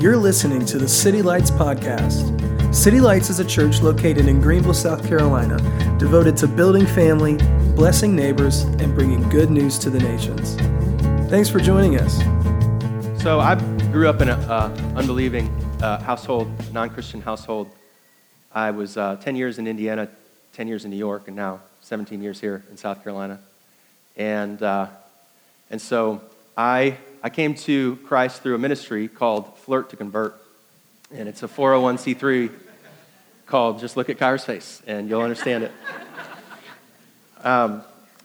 [0.00, 2.72] You're listening to the City Lights Podcast.
[2.72, 5.56] City Lights is a church located in Greenville, South Carolina,
[5.98, 7.36] devoted to building family,
[7.74, 10.54] blessing neighbors, and bringing good news to the nations.
[11.28, 12.16] Thanks for joining us.
[13.20, 13.56] So I
[13.90, 15.48] grew up in an uh, unbelieving
[15.82, 17.68] uh, household, non-Christian household.
[18.52, 20.08] I was uh, 10 years in Indiana,
[20.52, 23.40] 10 years in New York, and now 17 years here in South Carolina.
[24.16, 24.86] And, uh,
[25.72, 26.22] and so
[26.56, 30.40] I I came to Christ through a ministry called Flirt to Convert.
[31.12, 32.52] And it's a 401c3
[33.46, 35.72] called Just Look at Kyra's Face, and you'll understand it.
[37.42, 37.82] Um,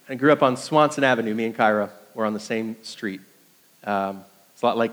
[0.08, 1.34] I grew up on Swanson Avenue.
[1.34, 3.22] Me and Kyra were on the same street.
[3.84, 4.92] Um, it's a lot like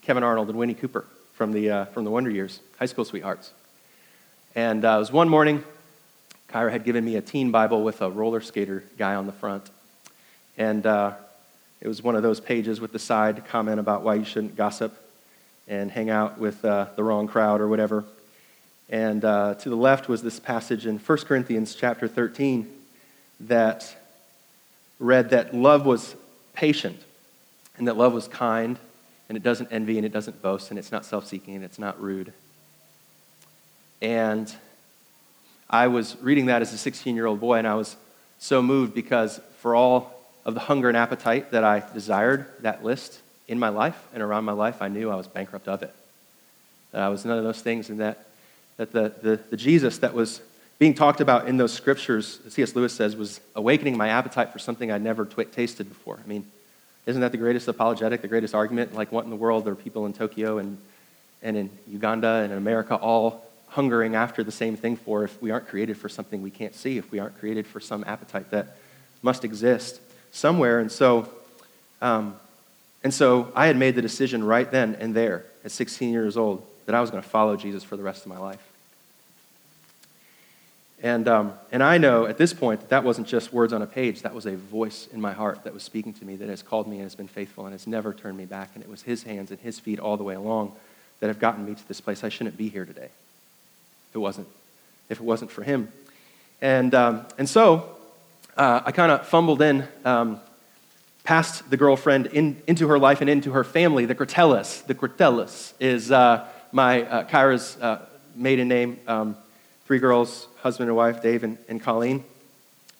[0.00, 3.50] Kevin Arnold and Winnie Cooper from the, uh, from the Wonder Years, high school sweethearts.
[4.54, 5.62] And uh, it was one morning,
[6.48, 9.68] Kyra had given me a teen Bible with a roller skater guy on the front.
[10.56, 11.14] And uh,
[11.80, 14.96] it was one of those pages with the side comment about why you shouldn't gossip
[15.68, 18.04] and hang out with uh, the wrong crowd or whatever.
[18.88, 22.70] And uh, to the left was this passage in 1 Corinthians chapter 13
[23.40, 23.96] that
[24.98, 26.14] read that love was
[26.54, 26.98] patient
[27.76, 28.78] and that love was kind
[29.28, 31.78] and it doesn't envy and it doesn't boast and it's not self seeking and it's
[31.78, 32.32] not rude.
[34.00, 34.54] And
[35.68, 37.96] I was reading that as a 16 year old boy and I was
[38.38, 40.15] so moved because for all
[40.46, 44.44] of the hunger and appetite that I desired, that list in my life and around
[44.44, 45.92] my life, I knew I was bankrupt of it.
[46.92, 48.24] That I was none of those things, and that,
[48.76, 50.40] that the, the, the Jesus that was
[50.78, 52.76] being talked about in those scriptures, C.S.
[52.76, 56.20] Lewis says, was awakening my appetite for something I'd never tasted before.
[56.24, 56.46] I mean,
[57.06, 58.94] isn't that the greatest apologetic, the greatest argument?
[58.94, 60.78] Like, what in the world are people in Tokyo and,
[61.42, 65.50] and in Uganda and in America all hungering after the same thing for if we
[65.50, 68.76] aren't created for something we can't see, if we aren't created for some appetite that
[69.22, 70.00] must exist?
[70.36, 70.78] Somewhere.
[70.78, 71.28] And so,
[72.02, 72.36] um,
[73.02, 76.64] and so I had made the decision right then and there at 16 years old
[76.86, 78.62] that I was going to follow Jesus for the rest of my life.
[81.02, 83.86] And, um, and I know at this point that that wasn't just words on a
[83.86, 86.62] page, that was a voice in my heart that was speaking to me that has
[86.62, 88.70] called me and has been faithful and has never turned me back.
[88.74, 90.72] And it was his hands and his feet all the way along
[91.20, 92.24] that have gotten me to this place.
[92.24, 93.10] I shouldn't be here today
[94.08, 94.48] if it wasn't,
[95.10, 95.88] if it wasn't for him.
[96.62, 97.95] And, um, and so
[98.56, 100.40] uh, I kind of fumbled in um,
[101.24, 104.06] past the girlfriend in, into her life and into her family.
[104.06, 104.86] The Cortellas.
[104.86, 108.98] The Cortellas is uh, my uh, Kyra's uh, maiden name.
[109.06, 109.36] Um,
[109.84, 112.24] three girls, husband and wife, Dave and, and Colleen.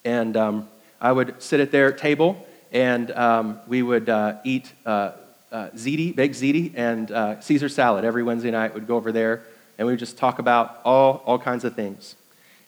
[0.05, 0.69] And um,
[1.01, 5.13] I would sit at their table and um, we would uh, eat uh,
[5.53, 8.75] ziti, baked ziti, and Caesar salad every Wednesday night.
[8.75, 9.45] We'd go over there
[9.79, 12.15] and we would just talk about all, all kinds of things.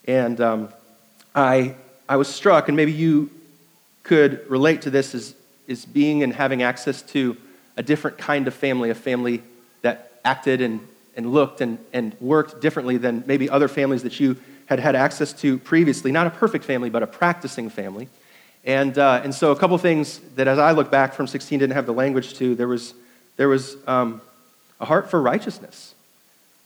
[0.05, 0.69] And um,
[1.35, 1.75] I
[2.09, 3.29] I was struck, and maybe you
[4.01, 5.35] could relate to this as,
[5.69, 7.37] as being and having access to
[7.77, 9.43] a different kind of family, a family
[9.83, 10.79] that acted and,
[11.15, 15.33] and looked and, and worked differently than maybe other families that you had had access
[15.33, 16.11] to previously.
[16.11, 18.09] Not a perfect family, but a practicing family.
[18.65, 21.75] And, uh, and so, a couple things that as I look back from 16 didn't
[21.75, 22.95] have the language to, there was,
[23.37, 24.19] there was um,
[24.79, 25.93] a heart for righteousness.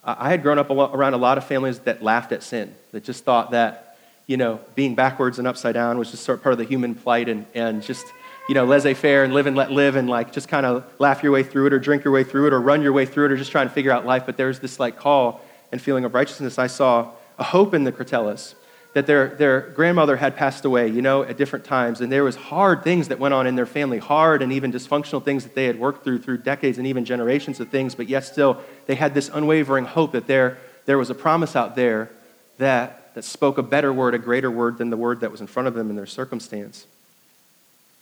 [0.06, 3.25] I had grown up around a lot of families that laughed at sin, that just
[3.25, 3.93] thought that
[4.26, 6.96] you know, being backwards and upside down was just sort of part of the human
[6.96, 8.06] plight and, and just,
[8.48, 11.24] you know, laissez faire and live and let live and like just kind of laugh
[11.24, 13.26] your way through it or drink your way through it or run your way through
[13.26, 14.26] it or just trying to figure out life.
[14.26, 15.42] But there's this like call
[15.72, 16.58] and feeling of righteousness.
[16.58, 18.56] I saw a hope in the Cortellas
[18.94, 22.00] that their, their grandmother had passed away, you know, at different times.
[22.00, 25.24] And there was hard things that went on in their family, hard and even dysfunctional
[25.24, 27.96] things that they had worked through through decades and even generations of things.
[27.96, 31.76] But yet still, they had this unwavering hope that there, there was a promise out
[31.76, 32.12] there
[32.60, 35.47] that that spoke a better word, a greater word than the word that was in
[35.47, 36.85] front of them in their circumstance.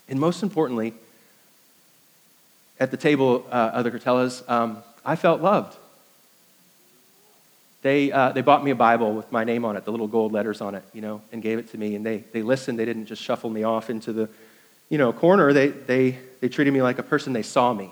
[0.08, 0.94] And most importantly,
[2.80, 5.78] at the table uh, of the Cortellas, um, I felt loved.
[7.82, 10.32] They, uh, they bought me a Bible with my name on it, the little gold
[10.32, 11.96] letters on it, you know, and gave it to me.
[11.96, 12.78] And they, they listened.
[12.78, 14.30] They didn't just shuffle me off into the,
[14.90, 15.52] you know, corner.
[15.52, 17.34] They, they, they treated me like a person.
[17.34, 17.90] They saw me,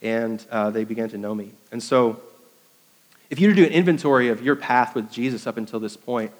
[0.00, 1.52] and uh, they began to know me.
[1.70, 2.20] And so
[3.30, 5.96] if you were to do an inventory of your path with Jesus up until this
[5.96, 6.32] point,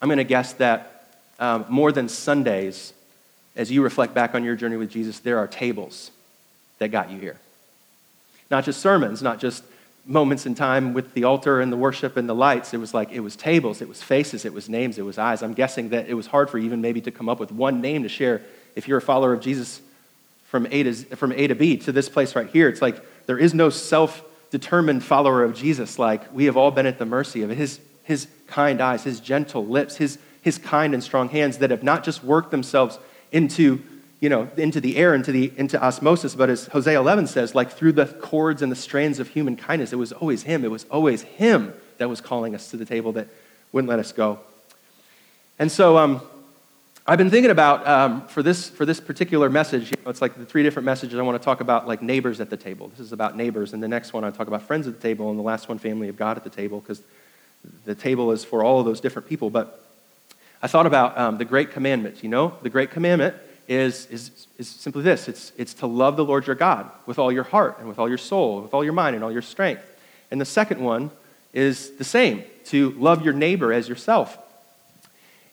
[0.00, 1.08] I'm going to guess that
[1.40, 2.92] um, more than Sundays,
[3.56, 6.10] as you reflect back on your journey with Jesus, there are tables
[6.78, 7.38] that got you here.
[8.50, 9.64] Not just sermons, not just
[10.04, 12.74] moments in time with the altar and the worship and the lights.
[12.74, 15.42] It was like, it was tables, it was faces, it was names, it was eyes.
[15.42, 17.80] I'm guessing that it was hard for you even maybe to come up with one
[17.80, 18.42] name to share
[18.74, 19.80] if you're a follower of Jesus
[20.48, 22.68] from A to, from a to B to this place right here.
[22.68, 24.22] It's like there is no self
[24.52, 28.28] determined follower of Jesus, like we have all been at the mercy of his, his
[28.46, 32.22] kind eyes, his gentle lips, his, his kind and strong hands that have not just
[32.22, 32.98] worked themselves
[33.32, 33.82] into,
[34.20, 37.72] you know, into the air, into, the, into osmosis, but as Hosea 11 says, like
[37.72, 40.66] through the cords and the strands of human kindness, it was always Him.
[40.66, 43.28] It was always Him that was calling us to the table that
[43.72, 44.38] wouldn't let us go.
[45.58, 46.20] And so um,
[47.12, 50.34] I've been thinking about, um, for, this, for this particular message, you know, it's like
[50.34, 52.88] the three different messages I want to talk about, like neighbors at the table.
[52.88, 53.74] This is about neighbors.
[53.74, 55.28] And the next one, I talk about friends at the table.
[55.28, 57.02] And the last one, family of God at the table, because
[57.84, 59.50] the table is for all of those different people.
[59.50, 59.84] But
[60.62, 62.22] I thought about um, the Great Commandment.
[62.22, 63.34] You know, the Great Commandment
[63.68, 67.30] is, is, is simply this it's, it's to love the Lord your God with all
[67.30, 69.84] your heart and with all your soul, with all your mind and all your strength.
[70.30, 71.10] And the second one
[71.52, 74.38] is the same to love your neighbor as yourself.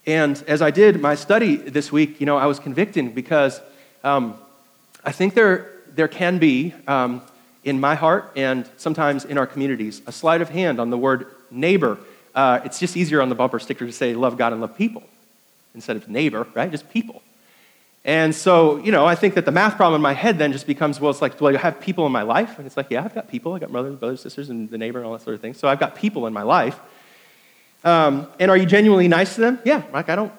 [0.09, 3.61] And as I did my study this week, you know, I was convicted because
[4.03, 4.39] um,
[5.05, 7.21] I think there, there can be, um,
[7.63, 11.27] in my heart and sometimes in our communities, a sleight of hand on the word
[11.51, 11.99] neighbor.
[12.33, 15.03] Uh, it's just easier on the bumper sticker to say love God and love people
[15.75, 16.71] instead of neighbor, right?
[16.71, 17.21] Just people.
[18.03, 20.65] And so, you know, I think that the math problem in my head then just
[20.65, 22.57] becomes, well, it's like, do I have people in my life?
[22.57, 23.53] And it's like, yeah, I've got people.
[23.53, 25.53] I've got brothers, brothers, sisters, and the neighbor and all that sort of thing.
[25.53, 26.79] So I've got people in my life.
[27.83, 29.59] Um, and are you genuinely nice to them?
[29.63, 30.31] Yeah, like I don't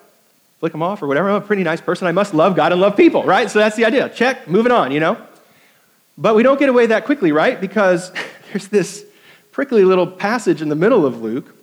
[0.61, 1.31] flick them off or whatever.
[1.31, 2.07] I'm a pretty nice person.
[2.07, 3.51] I must love God and love people, right?
[3.51, 4.09] So that's the idea.
[4.11, 5.17] Check, moving on, you know?
[6.19, 7.59] But we don't get away that quickly, right?
[7.59, 8.13] Because
[8.53, 9.05] there's this
[9.53, 11.55] prickly little passage in the middle of Luke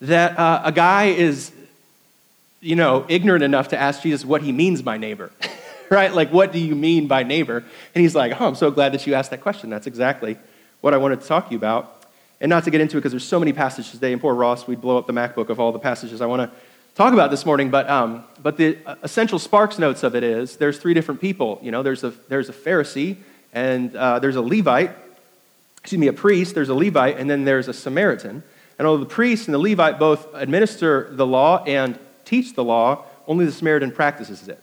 [0.00, 1.50] that uh, a guy is
[2.60, 5.30] you know, ignorant enough to ask Jesus what he means by neighbor,
[5.90, 6.12] right?
[6.12, 7.58] Like, what do you mean by neighbor?
[7.94, 9.70] And he's like, oh, I'm so glad that you asked that question.
[9.70, 10.36] That's exactly
[10.80, 11.97] what I wanted to talk to you about.
[12.40, 14.66] And not to get into it because there's so many passages today, and poor Ross,
[14.66, 16.56] we'd blow up the MacBook of all the passages I want to
[16.94, 17.70] talk about this morning.
[17.70, 21.58] But, um, but the essential sparks notes of it is there's three different people.
[21.62, 23.16] You know, there's a, there's a Pharisee,
[23.52, 24.92] and uh, there's a Levite,
[25.80, 28.42] excuse me, a priest, there's a Levite, and then there's a Samaritan.
[28.78, 33.04] And although the priest and the Levite both administer the law and teach the law,
[33.26, 34.62] only the Samaritan practices it.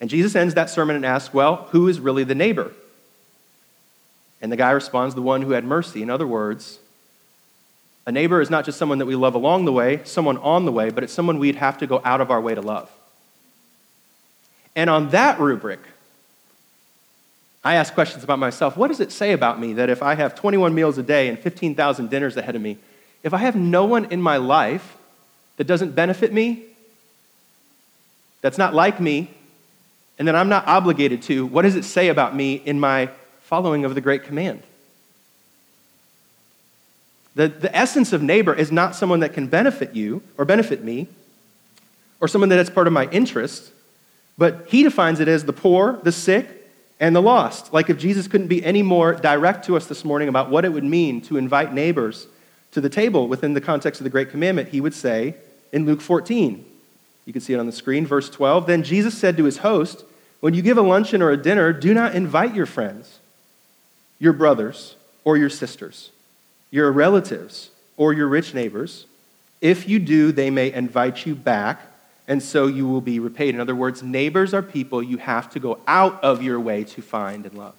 [0.00, 2.72] And Jesus ends that sermon and asks, Well, who is really the neighbor?
[4.40, 6.02] And the guy responds, The one who had mercy.
[6.02, 6.78] In other words,
[8.06, 10.72] a neighbor is not just someone that we love along the way, someone on the
[10.72, 12.90] way, but it's someone we'd have to go out of our way to love.
[14.74, 15.80] And on that rubric,
[17.62, 18.76] I ask questions about myself.
[18.76, 21.38] What does it say about me that if I have 21 meals a day and
[21.38, 22.78] 15,000 dinners ahead of me,
[23.22, 24.96] if I have no one in my life
[25.58, 26.64] that doesn't benefit me,
[28.40, 29.30] that's not like me,
[30.18, 33.10] and that I'm not obligated to, what does it say about me in my
[33.50, 34.62] following of the great command?
[37.34, 41.08] The, the essence of neighbor is not someone that can benefit you or benefit me
[42.20, 43.72] or someone that is part of my interest,
[44.38, 46.46] but he defines it as the poor, the sick,
[47.00, 47.72] and the lost.
[47.72, 50.72] Like if Jesus couldn't be any more direct to us this morning about what it
[50.72, 52.26] would mean to invite neighbors
[52.72, 55.34] to the table within the context of the Great Commandment, he would say,
[55.72, 56.64] in Luke 14.
[57.24, 58.66] You can see it on the screen, verse 12.
[58.66, 60.04] Then Jesus said to his host,
[60.40, 63.19] When you give a luncheon or a dinner, do not invite your friends,
[64.20, 64.94] your brothers,
[65.24, 66.10] or your sisters,
[66.70, 69.06] your relatives, or your rich neighbors.
[69.60, 71.82] If you do, they may invite you back,
[72.28, 73.54] and so you will be repaid.
[73.54, 77.02] In other words, neighbors are people you have to go out of your way to
[77.02, 77.74] find and love.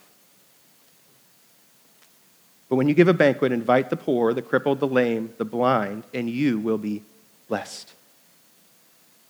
[2.69, 6.03] But when you give a banquet, invite the poor, the crippled, the lame, the blind,
[6.13, 7.03] and you will be
[7.47, 7.91] blessed.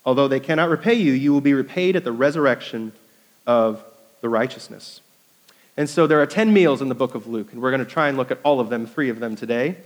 [0.05, 2.91] Although they cannot repay you, you will be repaid at the resurrection
[3.45, 3.83] of
[4.21, 5.01] the righteousness.
[5.77, 7.89] And so there are 10 meals in the book of Luke, and we're going to
[7.89, 9.77] try and look at all of them, three of them today.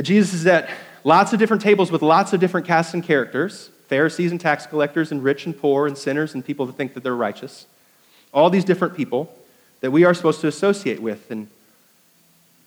[0.00, 0.70] Jesus is at
[1.04, 5.12] lots of different tables with lots of different casts and characters Pharisees and tax collectors,
[5.12, 7.66] and rich and poor, and sinners, and people that think that they're righteous.
[8.32, 9.36] All these different people
[9.82, 11.30] that we are supposed to associate with.
[11.30, 11.48] And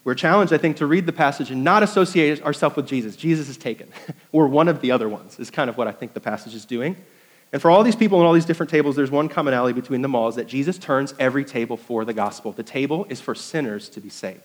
[0.04, 3.16] we're challenged, I think, to read the passage and not associate ourselves with Jesus.
[3.16, 3.92] Jesus is taken.
[4.32, 6.64] We're one of the other ones, is kind of what I think the passage is
[6.64, 6.96] doing.
[7.56, 10.14] And for all these people and all these different tables, there's one commonality between them
[10.14, 12.52] all is that Jesus turns every table for the gospel.
[12.52, 14.42] The table is for sinners to be saved.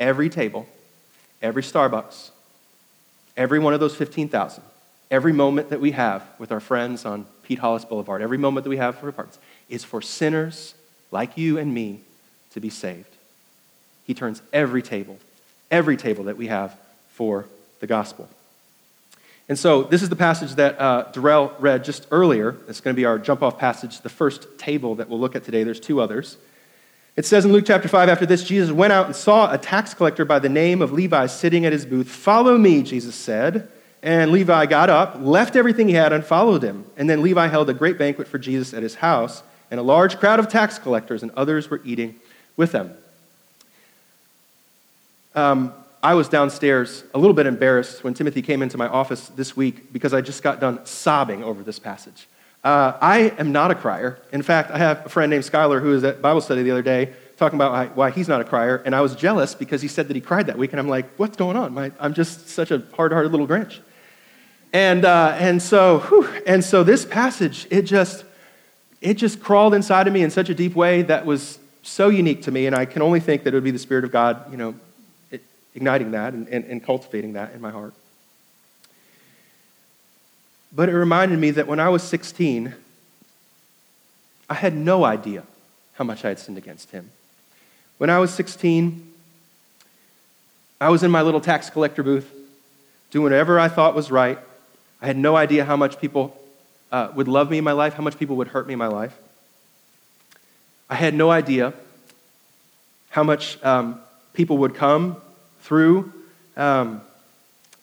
[0.00, 0.66] Every table,
[1.42, 2.30] every Starbucks,
[3.36, 4.64] every one of those 15,000,
[5.10, 8.70] every moment that we have with our friends on Pete Hollis Boulevard, every moment that
[8.70, 10.74] we have for apartments, is for sinners
[11.10, 12.00] like you and me
[12.52, 13.16] to be saved.
[14.06, 15.18] He turns every table,
[15.70, 16.74] every table that we have
[17.10, 17.44] for
[17.80, 18.30] the gospel.
[19.48, 22.56] And so, this is the passage that uh, Darrell read just earlier.
[22.66, 25.44] It's going to be our jump off passage, the first table that we'll look at
[25.44, 25.64] today.
[25.64, 26.38] There's two others.
[27.16, 29.94] It says in Luke chapter 5, after this, Jesus went out and saw a tax
[29.94, 32.08] collector by the name of Levi sitting at his booth.
[32.08, 33.68] Follow me, Jesus said.
[34.02, 36.84] And Levi got up, left everything he had, and followed him.
[36.96, 40.18] And then Levi held a great banquet for Jesus at his house, and a large
[40.18, 42.16] crowd of tax collectors and others were eating
[42.56, 42.94] with them.
[45.34, 45.72] Um,
[46.04, 49.90] I was downstairs a little bit embarrassed when Timothy came into my office this week
[49.90, 52.28] because I just got done sobbing over this passage.
[52.62, 54.18] Uh, I am not a crier.
[54.30, 56.82] In fact, I have a friend named Skylar who was at Bible study the other
[56.82, 60.08] day talking about why, he's not a crier, and I was jealous because he said
[60.08, 61.72] that he cried that week, and I'm like, what's going on?
[61.72, 63.80] My, I'm just such a hard-hearted little Grinch.
[64.74, 68.24] And, uh, and, so, whew, and so this passage, it just,
[69.00, 72.42] it just crawled inside of me in such a deep way that was so unique
[72.42, 74.50] to me, and I can only think that it would be the Spirit of God,
[74.50, 74.74] you know,
[75.74, 77.94] igniting that and, and, and cultivating that in my heart.
[80.72, 82.74] But it reminded me that when I was 16,
[84.50, 85.44] I had no idea
[85.94, 87.10] how much I had sinned against him.
[87.98, 89.12] When I was 16,
[90.80, 92.30] I was in my little tax collector booth
[93.10, 94.38] doing whatever I thought was right.
[95.00, 96.36] I had no idea how much people
[96.90, 98.88] uh, would love me in my life, how much people would hurt me in my
[98.88, 99.16] life.
[100.90, 101.72] I had no idea
[103.10, 104.00] how much um,
[104.32, 105.16] people would come
[105.64, 106.12] through
[106.56, 107.02] um,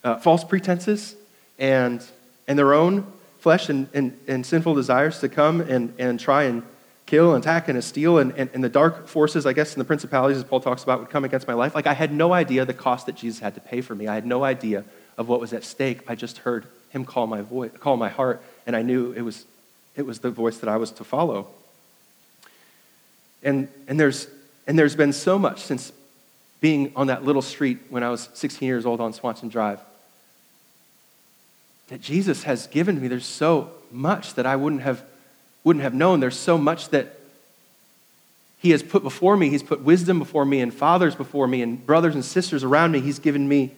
[0.03, 1.15] uh, false pretenses
[1.59, 2.03] and
[2.47, 3.05] and their own
[3.39, 6.63] flesh and, and, and sinful desires to come and, and try and
[7.05, 9.85] kill and attack and steal and, and, and the dark forces, I guess, and the
[9.85, 11.73] principalities, as Paul talks about, would come against my life.
[11.73, 14.07] Like, I had no idea the cost that Jesus had to pay for me.
[14.07, 14.83] I had no idea
[15.17, 16.01] of what was at stake.
[16.07, 19.45] I just heard him call my, voice, call my heart, and I knew it was,
[19.95, 21.47] it was the voice that I was to follow.
[23.43, 24.27] And, and, there's,
[24.67, 25.91] and there's been so much since
[26.61, 29.79] being on that little street when I was 16 years old on Swanson Drive
[31.91, 33.09] that Jesus has given me.
[33.09, 35.03] There's so much that I wouldn't have,
[35.65, 36.21] wouldn't have known.
[36.21, 37.19] There's so much that
[38.59, 39.49] He has put before me.
[39.49, 43.01] He's put wisdom before me, and fathers before me, and brothers and sisters around me.
[43.01, 43.73] He's given me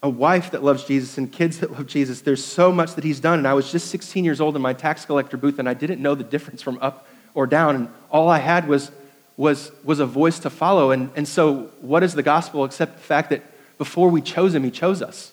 [0.00, 2.20] a wife that loves Jesus and kids that love Jesus.
[2.20, 3.38] There's so much that He's done.
[3.38, 6.00] And I was just 16 years old in my tax collector booth, and I didn't
[6.00, 7.74] know the difference from up or down.
[7.74, 8.92] And all I had was,
[9.40, 10.90] was, was a voice to follow.
[10.90, 13.42] And, and so, what is the gospel except the fact that
[13.78, 15.32] before we chose Him, He chose us?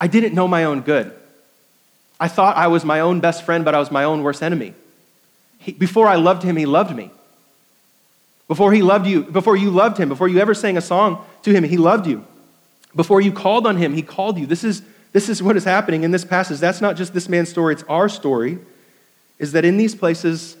[0.00, 1.12] I didn't know my own good.
[2.18, 4.72] I thought I was my own best friend, but I was my own worst enemy.
[5.58, 7.10] He, before I loved him, he loved me.
[8.48, 11.52] Before he loved you, before you loved him, before you ever sang a song to
[11.52, 12.24] him, he loved you.
[12.96, 14.46] Before you called on him, he called you.
[14.46, 16.60] This is, this is what is happening in this passage.
[16.60, 18.58] That's not just this man's story, it's our story.
[19.38, 20.56] Is that in these places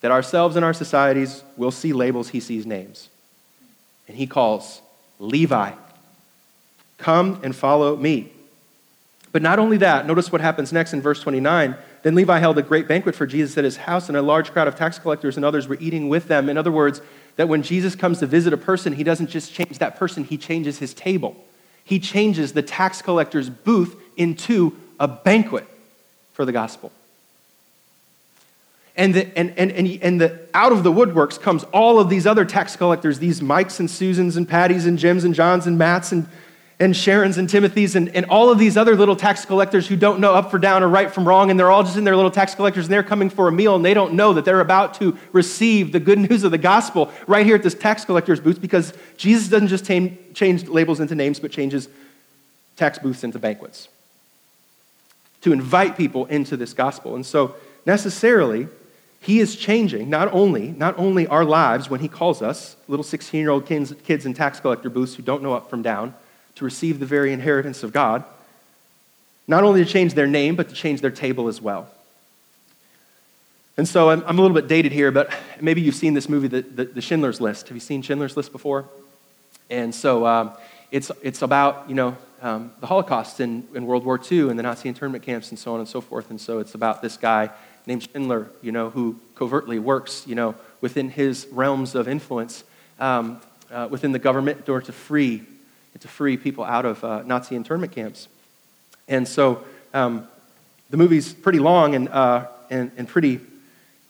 [0.00, 3.08] that ourselves and our societies will see labels, he sees names.
[4.06, 4.80] And he calls
[5.18, 5.72] Levi,
[6.98, 8.32] come and follow me.
[9.32, 11.76] But not only that, notice what happens next in verse 29.
[12.02, 14.68] Then Levi held a great banquet for Jesus at his house, and a large crowd
[14.68, 16.48] of tax collectors and others were eating with them.
[16.48, 17.02] In other words,
[17.36, 20.38] that when Jesus comes to visit a person, he doesn't just change that person, he
[20.38, 21.36] changes his table.
[21.84, 25.66] He changes the tax collector's booth into a banquet
[26.32, 26.92] for the gospel.
[28.98, 32.26] And, the, and, and, and, and the, out of the woodworks comes all of these
[32.26, 36.12] other tax collectors, these Mikes and Susans and Patties and Jims and Johns and Matts
[36.12, 36.28] and
[36.80, 40.20] and Sharon's and Timothy's and, and all of these other little tax collectors who don't
[40.20, 42.30] know up for down or right from wrong, and they're all just in their little
[42.30, 44.94] tax collectors and they're coming for a meal and they don't know that they're about
[44.94, 48.60] to receive the good news of the gospel right here at this tax collector's booth
[48.60, 51.88] because Jesus doesn't just change labels into names, but changes
[52.76, 53.88] tax booths into banquets
[55.40, 57.16] to invite people into this gospel.
[57.16, 58.68] And so necessarily,
[59.20, 63.40] he is changing not only, not only our lives when he calls us, little 16
[63.40, 66.14] year old kids, kids in tax collector booths who don't know up from down
[66.54, 68.24] to receive the very inheritance of God,
[69.46, 71.88] not only to change their name, but to change their table as well.
[73.76, 76.48] And so I'm, I'm a little bit dated here, but maybe you've seen this movie,
[76.48, 77.68] the, the, the Schindler's List.
[77.68, 78.86] Have you seen Schindler's List before?
[79.70, 80.52] And so um,
[80.90, 84.62] it's, it's about, you know, um, the Holocaust in, in World War II and the
[84.62, 86.30] Nazi internment camps and so on and so forth.
[86.30, 87.50] And so it's about this guy
[87.88, 92.62] named Schindler, you know, who covertly works, you know, within his realms of influence
[93.00, 93.40] um,
[93.72, 95.42] uh, within the government in order to free
[96.00, 98.28] to free people out of uh, Nazi internment camps.
[99.08, 100.28] And so um,
[100.90, 103.40] the movie's pretty long and, uh, and, and, pretty,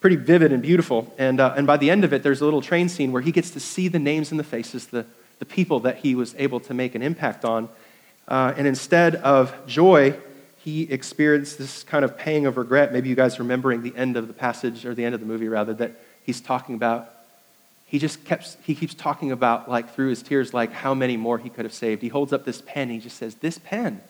[0.01, 1.11] pretty vivid and beautiful.
[1.17, 3.33] And, uh, and by the end of it, there's a little train scene where he
[3.33, 5.07] gets to see the names and the faces, the,
[5.39, 7.71] the people that he was able to make an impact on.
[8.27, 10.15] Uh, and instead of joy,
[10.69, 12.93] he experienced this kind of pang of regret.
[12.93, 15.49] Maybe you guys remembering the end of the passage, or the end of the movie,
[15.49, 15.93] rather, that
[16.25, 17.11] he's talking about
[17.87, 21.39] he just kept, he keeps talking about, like, through his tears, like, how many more
[21.39, 22.03] he could have saved.
[22.03, 22.91] He holds up this pen.
[22.91, 24.03] He just says, This pen,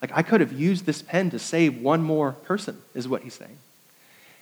[0.00, 3.34] like, I could have used this pen to save one more person, is what he's
[3.34, 3.58] saying.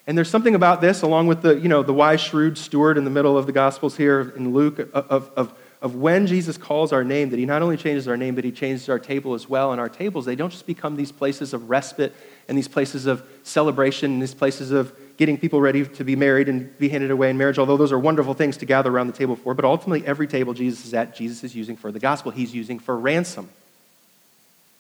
[0.07, 3.05] And there's something about this, along with the, you know, the wise, shrewd steward in
[3.05, 7.05] the middle of the Gospels here in Luke, of, of, of when Jesus calls our
[7.05, 9.73] name, that he not only changes our name, but he changes our table as well.
[9.73, 12.15] And our tables, they don't just become these places of respite
[12.49, 16.49] and these places of celebration and these places of getting people ready to be married
[16.49, 19.13] and be handed away in marriage, although those are wonderful things to gather around the
[19.13, 19.55] table for.
[19.55, 22.33] But ultimately, every table Jesus is at, Jesus is using for the gospel.
[22.33, 23.49] He's using for ransom,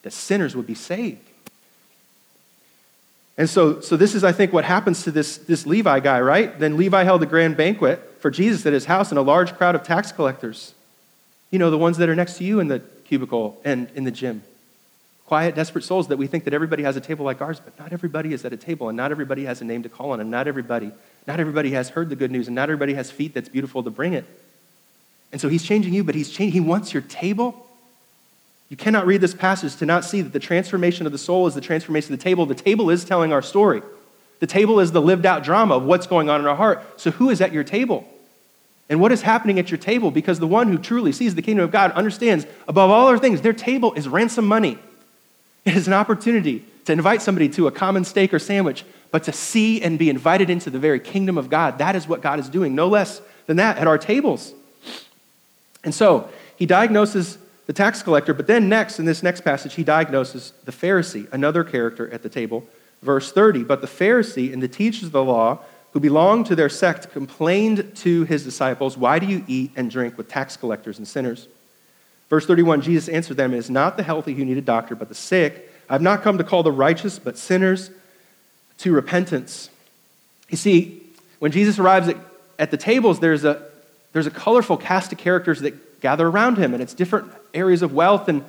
[0.03, 1.29] that sinners would be saved.
[3.39, 6.59] And so, so this is, I think, what happens to this, this Levi guy, right?
[6.59, 9.75] Then Levi held a grand banquet for Jesus at his house, and a large crowd
[9.75, 10.75] of tax collectors.
[11.51, 14.11] You know, the ones that are next to you in the cubicle and in the
[14.11, 14.43] gym.
[15.27, 17.93] Quiet, desperate souls that we think that everybody has a table like ours, but not
[17.93, 20.31] everybody is at a table, and not everybody has a name to call on, and
[20.31, 20.93] not everybody,
[21.27, 23.91] not everybody has heard the good news, and not everybody has feet that's beautiful to
[23.91, 24.25] bring it.
[25.33, 27.67] And so he's changing you, but he's changing, he wants your table
[28.69, 31.55] you cannot read this passage to not see that the transformation of the soul is
[31.55, 32.47] the transformation of the table.
[32.47, 33.83] The table is telling our story.
[34.41, 36.83] The table is the lived out drama of what's going on in our heart.
[37.01, 38.09] So, who is at your table?
[38.89, 40.11] And what is happening at your table?
[40.11, 43.41] Because the one who truly sees the kingdom of God understands, above all other things,
[43.41, 44.79] their table is ransom money.
[45.65, 49.33] It is an opportunity to invite somebody to a common steak or sandwich, but to
[49.33, 51.79] see and be invited into the very kingdom of God.
[51.79, 54.55] That is what God is doing, no less than that at our tables.
[55.83, 58.33] And so, he diagnoses the tax collector.
[58.33, 62.29] But then, next, in this next passage, he diagnoses the Pharisee, another character at the
[62.29, 62.67] table.
[63.03, 65.59] Verse 30 But the Pharisee and the teachers of the law
[65.97, 70.19] who belonged to their sect complained to his disciples, Why do you eat and drink
[70.19, 71.49] with tax collectors and sinners?
[72.29, 75.09] Verse 31 Jesus answered them, It is not the healthy who need a doctor, but
[75.09, 75.73] the sick.
[75.89, 77.91] I have not come to call the righteous, but sinners
[78.77, 79.71] to repentance.
[80.51, 81.01] You see,
[81.39, 82.19] when Jesus arrives at,
[82.59, 83.67] at the tables, there's a,
[84.13, 87.95] there's a colorful cast of characters that gather around him, and it's different areas of
[87.95, 88.45] wealth and,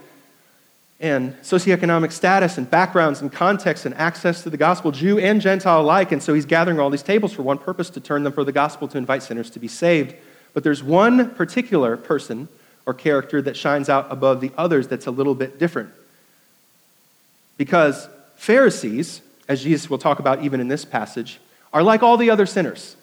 [1.00, 5.82] and socioeconomic status and backgrounds and context and access to the gospel, Jew and Gentile
[5.82, 6.12] alike.
[6.12, 8.52] And so he's gathering all these tables for one purpose to turn them for the
[8.52, 10.16] gospel, to invite sinners to be saved.
[10.54, 12.48] But there's one particular person
[12.88, 15.92] or character that shines out above the others that's a little bit different.
[17.58, 21.40] Because Pharisees, as Jesus will talk about even in this passage,
[21.74, 22.96] are like all the other sinners,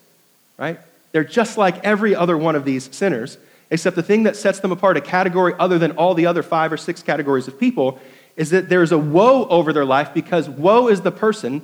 [0.58, 0.80] right?
[1.12, 3.38] They're just like every other one of these sinners.
[3.70, 6.72] Except the thing that sets them apart, a category other than all the other five
[6.72, 7.98] or six categories of people,
[8.36, 11.62] is that there's a woe over their life because woe is the person,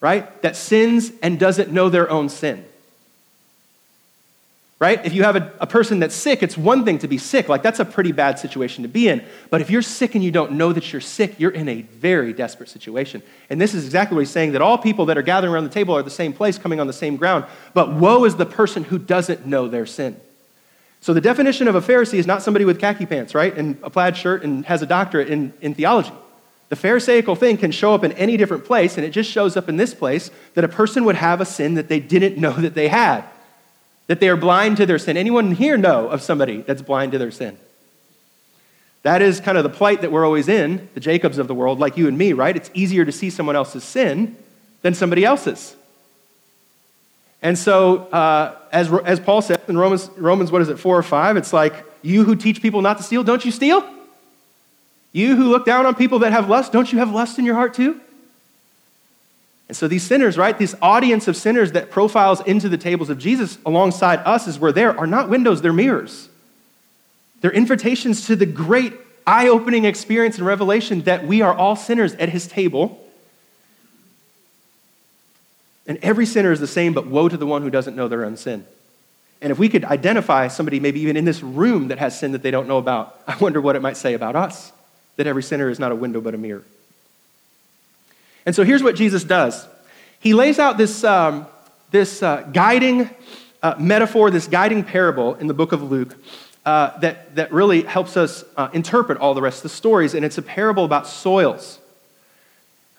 [0.00, 2.64] right, that sins and doesn't know their own sin.
[4.80, 5.04] Right?
[5.06, 7.48] If you have a, a person that's sick, it's one thing to be sick.
[7.48, 9.24] Like, that's a pretty bad situation to be in.
[9.48, 12.32] But if you're sick and you don't know that you're sick, you're in a very
[12.32, 13.22] desperate situation.
[13.48, 15.70] And this is exactly what he's saying that all people that are gathering around the
[15.70, 17.46] table are the same place, coming on the same ground.
[17.72, 20.20] But woe is the person who doesn't know their sin.
[21.04, 23.90] So the definition of a Pharisee is not somebody with khaki pants, right, and a
[23.90, 26.14] plaid shirt and has a doctorate in, in theology.
[26.70, 29.68] The Pharisaical thing can show up in any different place, and it just shows up
[29.68, 32.72] in this place that a person would have a sin that they didn't know that
[32.72, 33.22] they had,
[34.06, 35.18] that they are blind to their sin.
[35.18, 37.58] Anyone here know of somebody that's blind to their sin?
[39.02, 41.80] That is kind of the plight that we're always in, the Jacobs of the world,
[41.80, 42.56] like you and me, right?
[42.56, 44.38] It's easier to see someone else's sin
[44.80, 45.76] than somebody else's.
[47.44, 51.02] And so, uh, as, as Paul says in Romans, Romans, what is it, 4 or
[51.02, 53.86] 5, it's like, you who teach people not to steal, don't you steal?
[55.12, 57.54] You who look down on people that have lust, don't you have lust in your
[57.54, 58.00] heart too?
[59.68, 63.18] And so these sinners, right, this audience of sinners that profiles into the tables of
[63.18, 66.30] Jesus alongside us as we're there are not windows, they're mirrors.
[67.42, 68.94] They're invitations to the great
[69.26, 73.03] eye opening experience and revelation that we are all sinners at his table
[75.86, 78.24] and every sinner is the same, but woe to the one who doesn't know their
[78.24, 78.66] own sin.
[79.42, 82.42] And if we could identify somebody, maybe even in this room, that has sin that
[82.42, 84.72] they don't know about, I wonder what it might say about us
[85.16, 86.64] that every sinner is not a window but a mirror.
[88.46, 89.66] And so here's what Jesus does
[90.20, 91.46] He lays out this, um,
[91.90, 93.10] this uh, guiding
[93.62, 96.16] uh, metaphor, this guiding parable in the book of Luke.
[96.64, 100.14] Uh, that, that really helps us uh, interpret all the rest of the stories.
[100.14, 101.78] And it's a parable about soils.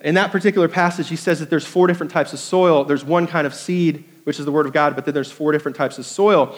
[0.01, 2.83] In that particular passage, he says that there's four different types of soil.
[2.83, 5.51] There's one kind of seed, which is the word of God, but then there's four
[5.51, 6.55] different types of soil.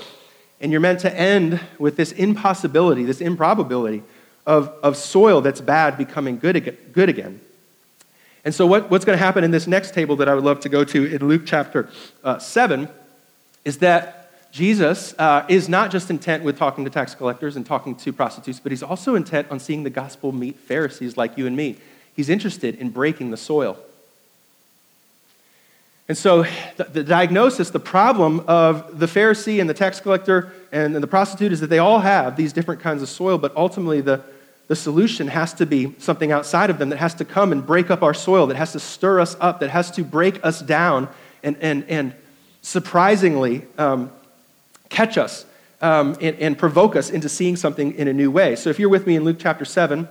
[0.59, 4.03] And you're meant to end with this impossibility, this improbability
[4.45, 6.77] of, of soil that's bad becoming good again.
[6.91, 7.41] Good again.
[8.43, 10.61] And so, what, what's going to happen in this next table that I would love
[10.61, 11.89] to go to in Luke chapter
[12.23, 12.87] uh, 7
[13.65, 17.93] is that Jesus uh, is not just intent with talking to tax collectors and talking
[17.97, 21.55] to prostitutes, but he's also intent on seeing the gospel meet Pharisees like you and
[21.55, 21.75] me.
[22.17, 23.77] He's interested in breaking the soil.
[26.09, 26.45] And so,
[26.77, 31.07] the, the, diagnosis, the problem of the Pharisee and the tax collector and, and the
[31.07, 34.21] prostitute is that they all have these different kinds of soil, but ultimately, the,
[34.67, 37.91] the solution has to be something outside of them that has to come and break
[37.91, 41.09] up our soil, that has to stir us up, that has to break us down
[41.43, 42.15] and, and, and
[42.63, 44.09] surprisingly um,
[44.89, 45.45] catch us
[45.81, 48.55] um, and, and provoke us into seeing something in a new way.
[48.55, 50.07] So, if you're with me in Luke chapter 7,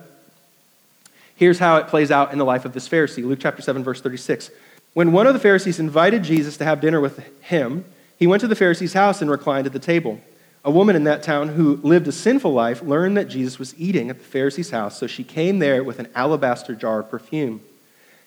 [1.37, 4.01] Here's how it plays out in the life of this Pharisee Luke chapter 7, verse
[4.01, 4.49] 36.
[4.93, 7.85] When one of the Pharisees invited Jesus to have dinner with him,
[8.17, 10.19] he went to the Pharisee's house and reclined at the table.
[10.65, 14.09] A woman in that town who lived a sinful life learned that Jesus was eating
[14.09, 17.61] at the Pharisee's house, so she came there with an alabaster jar of perfume.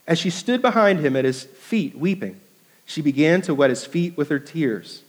[0.06, 2.40] As she stood behind him at his feet, weeping,
[2.86, 5.02] she began to wet his feet with her tears.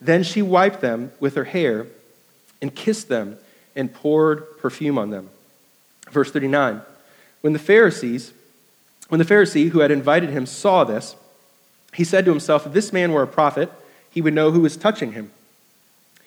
[0.00, 1.88] Then she wiped them with her hair
[2.62, 3.36] and kissed them
[3.74, 5.28] and poured perfume on them.
[6.12, 6.82] Verse 39
[7.40, 8.32] When the Pharisees
[9.08, 11.16] when the Pharisee who had invited him saw this,
[11.94, 13.72] he said to himself, If this man were a prophet,
[14.10, 15.30] he would know who is touching him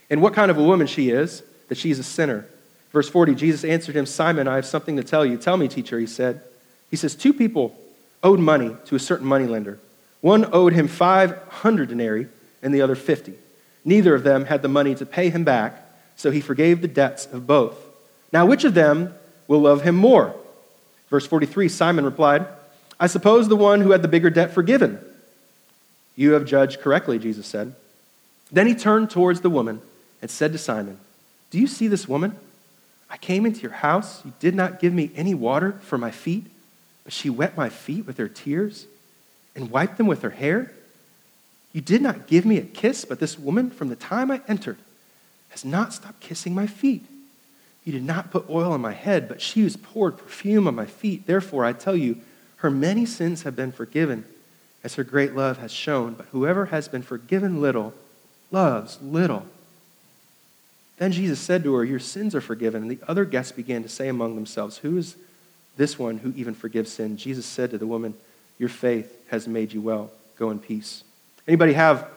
[0.10, 2.46] and what kind of a woman she is, that she is a sinner.
[2.92, 5.38] Verse 40 Jesus answered him, Simon, I have something to tell you.
[5.38, 6.42] Tell me, teacher, he said.
[6.90, 7.80] He says, Two people
[8.24, 9.80] owed money to a certain moneylender.
[10.20, 12.28] One owed him 500 denarii
[12.62, 13.34] and the other 50.
[13.86, 17.26] Neither of them had the money to pay him back, so he forgave the debts
[17.28, 17.78] of both.
[18.34, 19.16] Now, which of them
[19.48, 20.36] will love him more?
[21.12, 22.48] Verse 43 Simon replied,
[23.00, 25.00] I suppose the one who had the bigger debt forgiven.
[26.16, 27.76] You have judged correctly, Jesus said.
[28.52, 29.82] Then he turned towards the woman
[30.22, 31.00] and said to Simon,
[31.52, 32.36] Do you see this woman?
[33.10, 34.24] I came into your house.
[34.24, 36.46] You did not give me any water for my feet,
[37.04, 38.88] but she wet my feet with her tears
[39.56, 40.72] and wiped them with her hair.
[41.74, 44.78] You did not give me a kiss, but this woman, from the time I entered,
[45.50, 47.06] has not stopped kissing my feet.
[47.84, 50.86] You did not put oil on my head, but she has poured perfume on my
[50.86, 51.26] feet.
[51.26, 52.18] Therefore, I tell you,
[52.58, 54.26] her many sins have been forgiven,
[54.84, 56.14] as her great love has shown.
[56.14, 57.94] But whoever has been forgiven little
[58.52, 59.46] loves little.
[60.98, 62.84] Then Jesus said to her, Your sins are forgiven.
[62.84, 65.16] And the other guests began to say among themselves, Who is
[65.76, 67.18] this one who even forgives sin?
[67.18, 68.14] Jesus said to the woman,
[68.60, 70.12] Your faith has made you well.
[70.38, 71.04] Go in peace.
[71.48, 72.08] Anybody have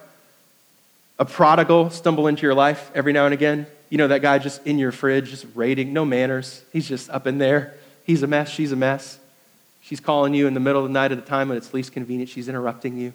[1.18, 3.66] a prodigal stumble into your life every now and again?
[3.94, 6.64] You know, that guy just in your fridge, just raiding, no manners.
[6.72, 7.74] He's just up in there.
[8.04, 9.20] He's a mess, she's a mess.
[9.82, 11.92] She's calling you in the middle of the night at the time when it's least
[11.92, 12.28] convenient.
[12.28, 13.12] She's interrupting you.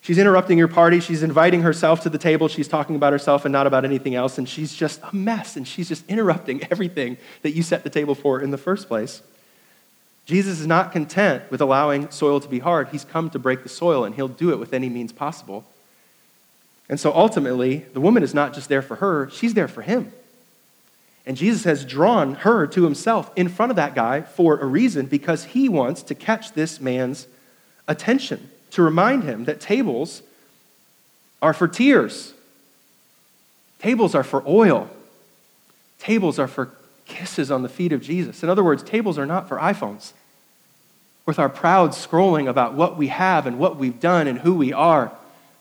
[0.00, 1.00] She's interrupting your party.
[1.00, 2.46] She's inviting herself to the table.
[2.46, 4.38] She's talking about herself and not about anything else.
[4.38, 5.56] And she's just a mess.
[5.56, 9.22] And she's just interrupting everything that you set the table for in the first place.
[10.24, 12.90] Jesus is not content with allowing soil to be hard.
[12.90, 15.64] He's come to break the soil, and he'll do it with any means possible.
[16.90, 20.12] And so ultimately, the woman is not just there for her, she's there for him.
[21.24, 25.06] And Jesus has drawn her to himself in front of that guy for a reason
[25.06, 27.28] because he wants to catch this man's
[27.86, 30.22] attention, to remind him that tables
[31.40, 32.34] are for tears,
[33.78, 34.90] tables are for oil,
[36.00, 36.72] tables are for
[37.04, 38.42] kisses on the feet of Jesus.
[38.42, 40.12] In other words, tables are not for iPhones
[41.24, 44.72] with our proud scrolling about what we have and what we've done and who we
[44.72, 45.12] are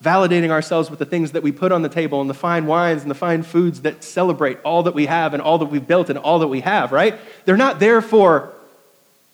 [0.04, 3.02] validating ourselves with the things that we put on the table and the fine wines
[3.02, 6.10] and the fine foods that celebrate all that we have and all that we've built
[6.10, 7.20] and all that we have, right?
[7.46, 8.54] They're not there for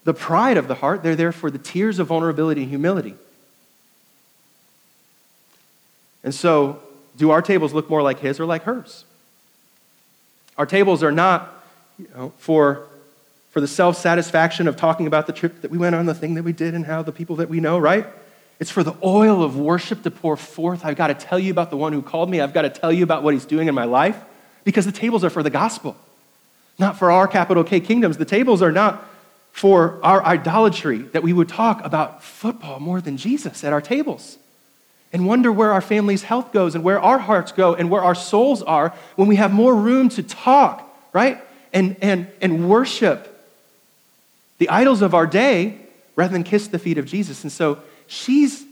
[0.04, 3.14] the pride of the heart, they're there for the tears of vulnerability and humility.
[6.22, 6.80] And so,
[7.16, 9.04] do our tables look more like his or like hers?
[10.58, 11.64] Our tables are not
[11.98, 12.86] you know, for,
[13.50, 16.34] for the self satisfaction of talking about the trip that we went on, the thing
[16.34, 18.06] that we did, and how the people that we know, right?
[18.58, 20.84] It's for the oil of worship to pour forth.
[20.84, 22.40] I've got to tell you about the one who called me.
[22.40, 24.18] I've got to tell you about what he's doing in my life
[24.64, 25.96] because the tables are for the gospel,
[26.78, 28.16] not for our capital K kingdoms.
[28.16, 29.04] The tables are not
[29.52, 34.36] for our idolatry, that we would talk about football more than Jesus at our tables
[35.12, 38.14] and wonder where our family's health goes and where our hearts go and where our
[38.14, 41.40] souls are when we have more room to talk, right?
[41.72, 43.32] And, and, and worship
[44.58, 45.78] the idols of our day
[46.16, 47.42] rather than kiss the feet of Jesus.
[47.42, 48.64] And so she's,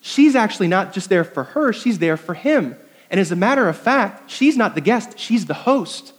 [0.00, 2.76] she's actually not just there for her, she's there for him.
[3.10, 6.12] And as a matter of fact, she's not the guest, she's the host,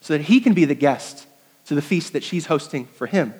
[0.00, 1.26] so that he can be the guest
[1.66, 3.34] to the feast that she's hosting for him.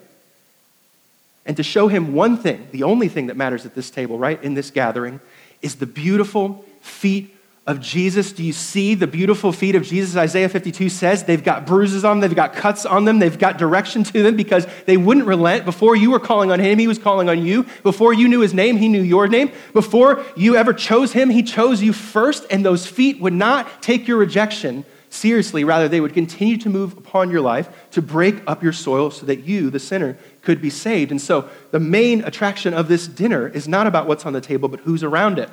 [1.45, 4.43] And to show him one thing, the only thing that matters at this table, right,
[4.43, 5.21] in this gathering,
[5.61, 8.33] is the beautiful feet of Jesus.
[8.33, 10.17] Do you see the beautiful feet of Jesus?
[10.17, 13.57] Isaiah 52 says they've got bruises on them, they've got cuts on them, they've got
[13.57, 15.65] direction to them because they wouldn't relent.
[15.65, 17.65] Before you were calling on him, he was calling on you.
[17.85, 19.53] Before you knew his name, he knew your name.
[19.73, 24.09] Before you ever chose him, he chose you first, and those feet would not take
[24.09, 25.63] your rejection seriously.
[25.63, 29.25] Rather, they would continue to move upon your life to break up your soil so
[29.27, 31.13] that you, the sinner, could be saved.
[31.13, 34.69] And so the main attraction of this dinner is not about what's on the table,
[34.69, 35.49] but who's around it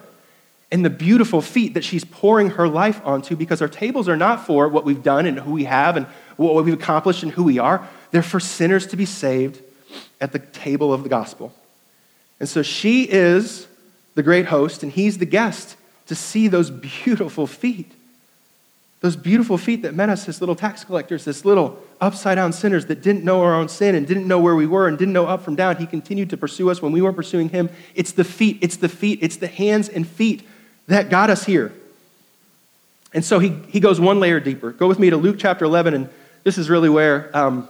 [0.72, 4.46] and the beautiful feet that she's pouring her life onto because our tables are not
[4.46, 6.06] for what we've done and who we have and
[6.38, 7.88] what we've accomplished and who we are.
[8.12, 9.62] They're for sinners to be saved
[10.22, 11.54] at the table of the gospel.
[12.40, 13.68] And so she is
[14.16, 15.76] the great host and he's the guest
[16.08, 17.92] to see those beautiful feet.
[19.02, 22.88] Those beautiful feet that met us as little tax collectors, as little upside down sinners
[22.88, 25.26] that didn't know our own sin and didn't know where we were and didn't know
[25.26, 25.78] up from down.
[25.78, 27.70] He continued to pursue us when we weren't pursuing him.
[27.96, 30.44] It's the feet, it's the feet, it's the hands and feet
[30.90, 31.72] that got us here.
[33.14, 34.72] And so he, he goes one layer deeper.
[34.72, 36.10] Go with me to Luke chapter 11, and
[36.44, 37.68] this is really where um,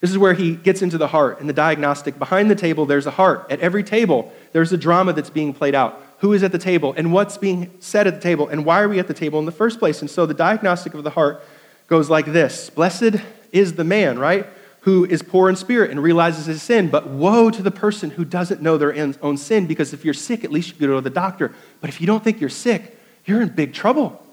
[0.00, 2.18] this is where he gets into the heart and the diagnostic.
[2.18, 3.46] Behind the table, there's a heart.
[3.50, 6.00] At every table, there's a drama that's being played out.
[6.18, 8.88] Who is at the table and what's being said at the table and why are
[8.88, 10.00] we at the table in the first place?
[10.00, 11.42] And so the diagnostic of the heart
[11.88, 13.16] goes like this Blessed
[13.52, 14.46] is the man, right?
[14.82, 18.24] Who is poor in spirit and realizes his sin, but woe to the person who
[18.24, 21.10] doesn't know their own sin, because if you're sick, at least you go to the
[21.10, 21.54] doctor.
[21.80, 24.24] But if you don't think you're sick, you're in big trouble.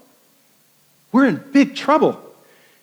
[1.11, 2.21] We're in big trouble.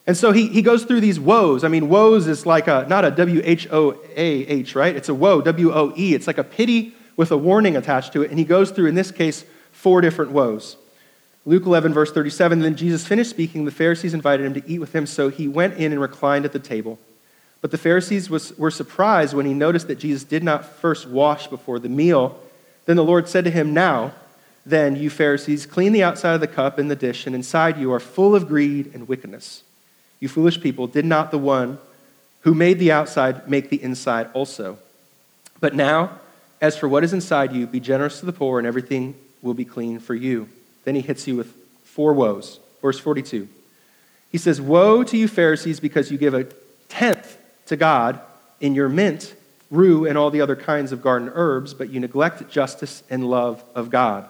[0.06, 1.64] And so he, he goes through these woes.
[1.64, 4.94] I mean, woes is like a, not a W H O A H, right?
[4.94, 6.14] It's a woe, W O E.
[6.14, 8.30] It's like a pity with a warning attached to it.
[8.30, 10.76] And he goes through, in this case, four different woes.
[11.44, 13.64] Luke 11, verse 37 Then Jesus finished speaking.
[13.64, 16.52] The Pharisees invited him to eat with him, so he went in and reclined at
[16.52, 16.98] the table.
[17.62, 21.46] But the Pharisees was, were surprised when he noticed that Jesus did not first wash
[21.46, 22.38] before the meal.
[22.84, 24.12] Then the Lord said to him, Now,
[24.66, 27.92] then, you Pharisees, clean the outside of the cup and the dish, and inside you
[27.92, 29.62] are full of greed and wickedness.
[30.20, 31.78] You foolish people, did not the one
[32.40, 34.78] who made the outside make the inside also?
[35.58, 36.20] But now,
[36.60, 39.64] as for what is inside you, be generous to the poor, and everything will be
[39.64, 40.48] clean for you.
[40.84, 42.60] Then he hits you with four woes.
[42.80, 43.48] Verse 42.
[44.30, 46.46] He says, Woe to you, Pharisees, because you give a
[46.88, 47.36] tenth
[47.72, 48.20] to God
[48.60, 49.34] in your mint,
[49.70, 53.64] rue, and all the other kinds of garden herbs, but you neglect justice and love
[53.74, 54.26] of God.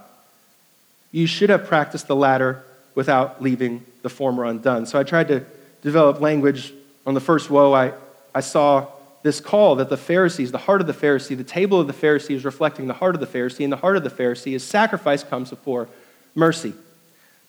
[1.11, 4.87] You should have practiced the latter without leaving the former undone.
[4.87, 5.45] So I tried to
[5.83, 6.73] develop language
[7.05, 7.73] on the first woe.
[7.73, 7.93] I,
[8.35, 8.87] I saw
[9.23, 12.35] this call that the Pharisees, the heart of the Pharisee, the table of the Pharisee
[12.35, 15.23] is reflecting the heart of the Pharisee, and the heart of the Pharisee is sacrifice
[15.23, 15.89] comes before
[16.35, 16.75] mercy.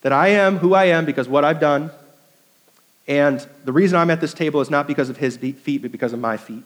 [0.01, 1.91] That I am who I am because what I've done,
[3.08, 6.13] and the reason I'm at this table is not because of his feet, but because
[6.13, 6.66] of my feet.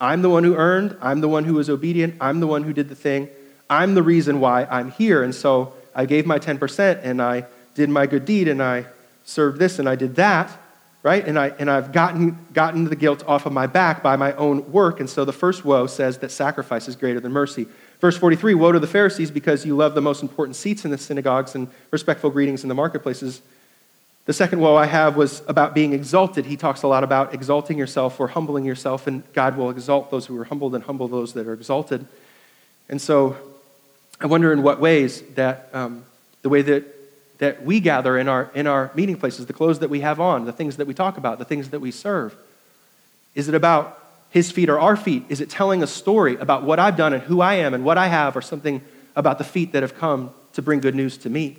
[0.00, 2.72] I'm the one who earned, I'm the one who was obedient, I'm the one who
[2.72, 3.28] did the thing,
[3.68, 5.22] I'm the reason why I'm here.
[5.22, 8.86] And so I gave my 10% and I did my good deed and I
[9.24, 10.50] served this and I did that
[11.02, 11.26] right?
[11.26, 14.70] And, I, and I've gotten, gotten the guilt off of my back by my own
[14.70, 15.00] work.
[15.00, 17.66] And so the first woe says that sacrifice is greater than mercy.
[18.00, 20.98] Verse 43 Woe to the Pharisees because you love the most important seats in the
[20.98, 23.40] synagogues and respectful greetings in the marketplaces.
[24.26, 26.46] The second woe I have was about being exalted.
[26.46, 30.26] He talks a lot about exalting yourself or humbling yourself, and God will exalt those
[30.26, 32.06] who are humbled and humble those that are exalted.
[32.88, 33.36] And so
[34.20, 36.04] I wonder in what ways that um,
[36.42, 36.84] the way that
[37.40, 40.44] that we gather in our, in our meeting places, the clothes that we have on,
[40.44, 42.36] the things that we talk about, the things that we serve?
[43.34, 45.24] Is it about his feet or our feet?
[45.30, 47.96] Is it telling a story about what I've done and who I am and what
[47.96, 48.82] I have, or something
[49.16, 51.56] about the feet that have come to bring good news to me?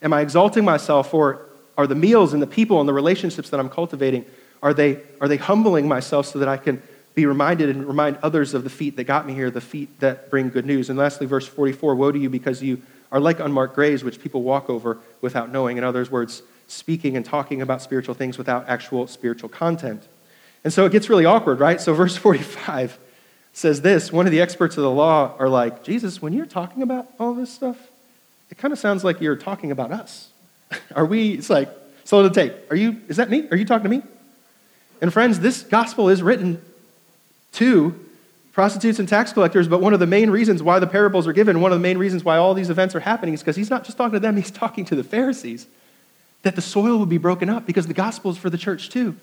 [0.00, 1.44] Am I exalting myself, or
[1.78, 4.26] are the meals and the people and the relationships that I'm cultivating,
[4.62, 6.82] are they, are they humbling myself so that I can
[7.14, 10.28] be reminded and remind others of the feet that got me here, the feet that
[10.28, 10.90] bring good news?
[10.90, 14.42] And lastly, verse 44 Woe to you because you are like unmarked graves which people
[14.42, 15.78] walk over without knowing.
[15.78, 20.02] In other words, speaking and talking about spiritual things without actual spiritual content.
[20.64, 21.80] And so it gets really awkward, right?
[21.80, 22.98] So, verse 45
[23.52, 26.82] says this one of the experts of the law are like, Jesus, when you're talking
[26.82, 27.78] about all this stuff,
[28.50, 30.30] it kind of sounds like you're talking about us.
[30.94, 31.70] Are we, it's like,
[32.04, 32.54] slow the tape.
[32.70, 33.48] Are you, is that me?
[33.50, 34.02] Are you talking to me?
[35.00, 36.60] And friends, this gospel is written
[37.52, 37.98] to
[38.52, 41.60] prostitutes and tax collectors, but one of the main reasons why the parables are given,
[41.60, 43.84] one of the main reasons why all these events are happening is because he's not
[43.84, 45.66] just talking to them, he's talking to the Pharisees.
[46.42, 49.16] That the soil will be broken up because the gospel is for the church too.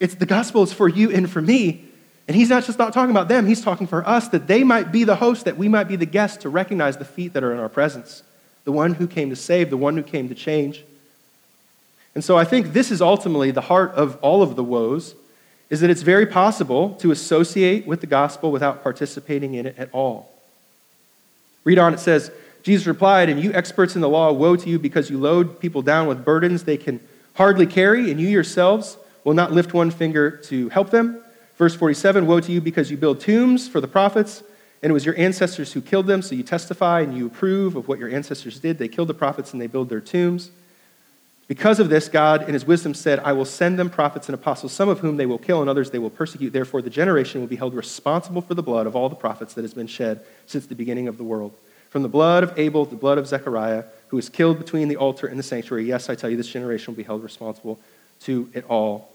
[0.00, 1.84] It's the gospel is for you and for me.
[2.26, 4.90] And he's not just not talking about them, he's talking for us that they might
[4.90, 7.52] be the host, that we might be the guests to recognize the feet that are
[7.52, 8.22] in our presence,
[8.64, 10.84] the one who came to save, the one who came to change.
[12.14, 15.14] And so I think this is ultimately the heart of all of the woes
[15.70, 19.88] is that it's very possible to associate with the gospel without participating in it at
[19.92, 20.30] all.
[21.64, 22.30] Read on, it says,
[22.62, 25.82] Jesus replied, And you experts in the law, woe to you because you load people
[25.82, 27.00] down with burdens they can
[27.34, 31.20] hardly carry, and you yourselves will not lift one finger to help them.
[31.56, 34.42] Verse 47 Woe to you because you build tombs for the prophets,
[34.84, 37.88] and it was your ancestors who killed them, so you testify and you approve of
[37.88, 38.76] what your ancestors did.
[38.76, 40.50] They killed the prophets and they build their tombs.
[41.48, 44.74] Because of this, God, in his wisdom, said, I will send them prophets and apostles,
[44.74, 46.50] some of whom they will kill, and others they will persecute.
[46.50, 49.62] Therefore, the generation will be held responsible for the blood of all the prophets that
[49.62, 51.54] has been shed since the beginning of the world.
[51.88, 54.96] From the blood of Abel to the blood of Zechariah, who was killed between the
[54.96, 55.86] altar and the sanctuary.
[55.86, 57.80] Yes, I tell you, this generation will be held responsible
[58.20, 59.13] to it all.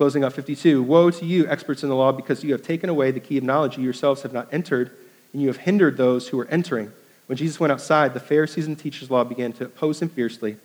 [0.00, 3.10] Closing up 52 Woe to you, experts in the law, because you have taken away
[3.10, 4.90] the key of knowledge you yourselves have not entered,
[5.34, 6.90] and you have hindered those who are entering.
[7.26, 10.56] When Jesus went outside, the Pharisees and teachers of law began to oppose him fiercely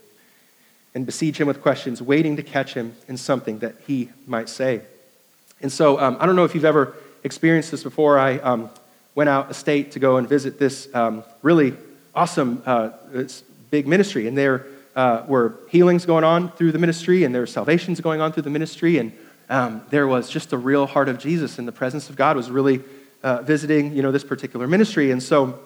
[0.94, 4.80] and besiege him with questions, waiting to catch him in something that he might say.
[5.62, 6.96] And so um, I don't know if you've ever
[7.26, 8.18] experienced this before.
[8.18, 8.70] I um,
[9.16, 11.74] went out of state to go and visit this um, really
[12.16, 12.92] awesome uh,
[13.70, 17.48] big ministry, and there uh, were healings going on through the ministry, and there were
[17.48, 19.12] salvations going on through the ministry, and
[19.50, 22.50] um, there was just the real heart of Jesus, and the presence of God was
[22.50, 22.82] really
[23.24, 25.12] uh, visiting, you know, this particular ministry.
[25.12, 25.60] And so,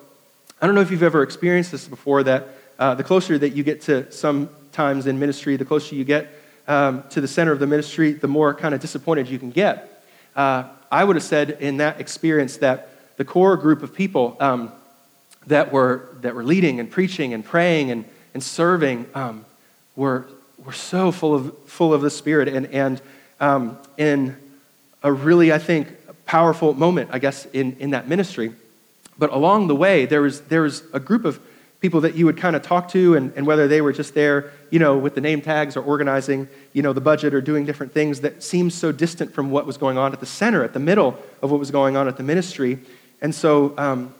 [0.61, 2.23] I don't know if you've ever experienced this before.
[2.23, 6.29] That uh, the closer that you get to sometimes in ministry, the closer you get
[6.67, 10.03] um, to the center of the ministry, the more kind of disappointed you can get.
[10.35, 14.71] Uh, I would have said in that experience that the core group of people um,
[15.47, 19.45] that, were, that were leading and preaching and praying and, and serving um,
[19.95, 20.25] were,
[20.63, 23.01] were so full of, full of the Spirit and, and
[23.39, 24.35] um, in
[25.03, 25.87] a really, I think,
[26.25, 28.53] powerful moment, I guess, in, in that ministry.
[29.17, 31.39] But along the way, there was, there was a group of
[31.81, 34.51] people that you would kind of talk to, and, and whether they were just there,
[34.69, 37.93] you know, with the name tags or organizing, you know, the budget or doing different
[37.93, 40.79] things that seemed so distant from what was going on at the center, at the
[40.79, 42.79] middle of what was going on at the ministry.
[43.21, 44.13] And so, um,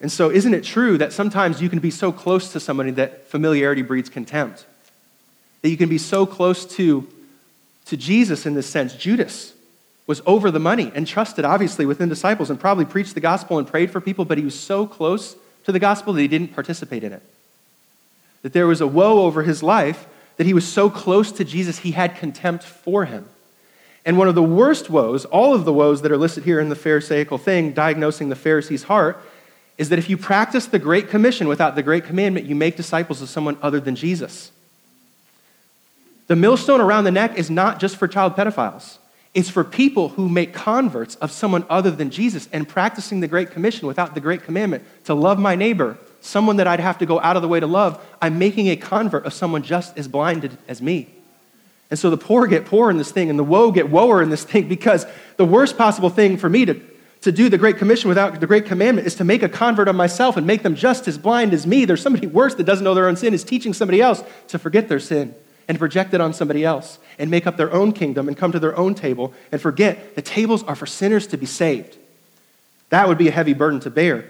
[0.00, 3.28] and so, isn't it true that sometimes you can be so close to somebody that
[3.28, 4.66] familiarity breeds contempt?
[5.62, 7.08] That you can be so close to,
[7.86, 8.94] to Jesus in this sense.
[8.94, 9.52] Judas
[10.06, 13.66] was over the money and trusted, obviously, within disciples and probably preached the gospel and
[13.66, 17.04] prayed for people, but he was so close to the gospel that he didn't participate
[17.04, 17.22] in it.
[18.42, 21.78] That there was a woe over his life that he was so close to Jesus,
[21.78, 23.28] he had contempt for him.
[24.04, 26.68] And one of the worst woes, all of the woes that are listed here in
[26.68, 29.18] the Pharisaical thing, diagnosing the Pharisee's heart,
[29.78, 33.22] is that if you practice the Great Commission without the Great Commandment, you make disciples
[33.22, 34.50] of someone other than Jesus.
[36.26, 38.98] The millstone around the neck is not just for child pedophiles.
[39.34, 43.50] It's for people who make converts of someone other than Jesus and practicing the Great
[43.50, 47.20] Commission without the Great Commandment to love my neighbor, someone that I'd have to go
[47.20, 48.02] out of the way to love.
[48.22, 51.12] I'm making a convert of someone just as blinded as me.
[51.90, 54.30] And so the poor get poor in this thing, and the woe get woer in
[54.30, 55.04] this thing because
[55.36, 56.80] the worst possible thing for me to,
[57.22, 59.96] to do the Great Commission without the Great Commandment is to make a convert of
[59.96, 61.84] myself and make them just as blind as me.
[61.84, 64.88] There's somebody worse that doesn't know their own sin, is teaching somebody else to forget
[64.88, 65.34] their sin
[65.68, 68.58] and project it on somebody else and make up their own kingdom and come to
[68.58, 71.96] their own table and forget the tables are for sinners to be saved.
[72.90, 74.26] That would be a heavy burden to bear.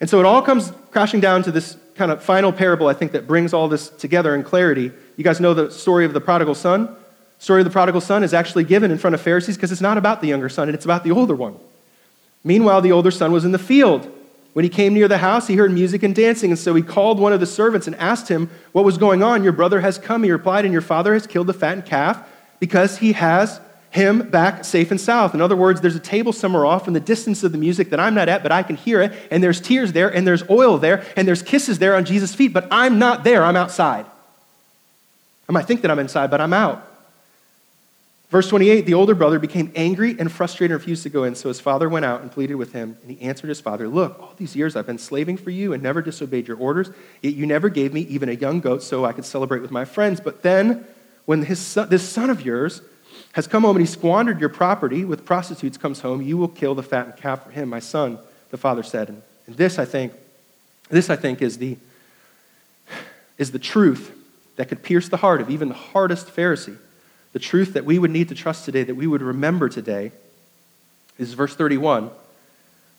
[0.00, 3.12] And so it all comes crashing down to this kind of final parable, I think,
[3.12, 4.90] that brings all this together in clarity.
[5.16, 6.86] You guys know the story of the prodigal son?
[6.86, 9.80] The story of the prodigal son is actually given in front of Pharisees because it's
[9.80, 11.56] not about the younger son, and it's about the older one.
[12.42, 14.10] Meanwhile, the older son was in the field
[14.54, 17.18] when he came near the house, he heard music and dancing, and so he called
[17.18, 19.42] one of the servants and asked him what was going on.
[19.42, 22.26] Your brother has come, he replied, and your father has killed the fattened calf
[22.60, 25.34] because he has him back safe and south.
[25.34, 27.98] In other words, there's a table somewhere off in the distance of the music that
[27.98, 30.78] I'm not at, but I can hear it, and there's tears there, and there's oil
[30.78, 34.06] there, and there's kisses there on Jesus' feet, but I'm not there, I'm outside.
[35.48, 36.93] I might think that I'm inside, but I'm out.
[38.34, 41.36] Verse 28 the older brother became angry and frustrated and refused to go in.
[41.36, 42.98] So his father went out and pleaded with him.
[43.02, 45.80] And he answered his father, Look, all these years I've been slaving for you and
[45.80, 46.90] never disobeyed your orders.
[47.22, 49.84] Yet you never gave me even a young goat so I could celebrate with my
[49.84, 50.20] friends.
[50.20, 50.84] But then,
[51.26, 52.82] when son, this son of yours
[53.34, 56.74] has come home and he squandered your property with prostitutes, comes home, you will kill
[56.74, 58.18] the fattened calf for him, my son,
[58.50, 59.10] the father said.
[59.10, 60.12] And this, I think,
[60.90, 61.76] this, I think, is the,
[63.38, 64.12] is the truth
[64.56, 66.78] that could pierce the heart of even the hardest Pharisee
[67.34, 70.12] the truth that we would need to trust today, that we would remember today,
[71.18, 72.10] is verse 31.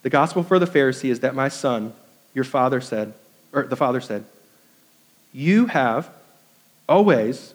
[0.03, 1.93] The gospel for the Pharisee is that my son,
[2.33, 3.13] your father said,
[3.53, 4.25] or the father said,
[5.31, 6.09] You have
[6.87, 7.53] always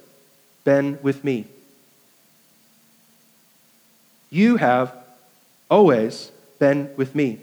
[0.64, 1.46] been with me.
[4.30, 4.94] You have
[5.70, 7.40] always been with me.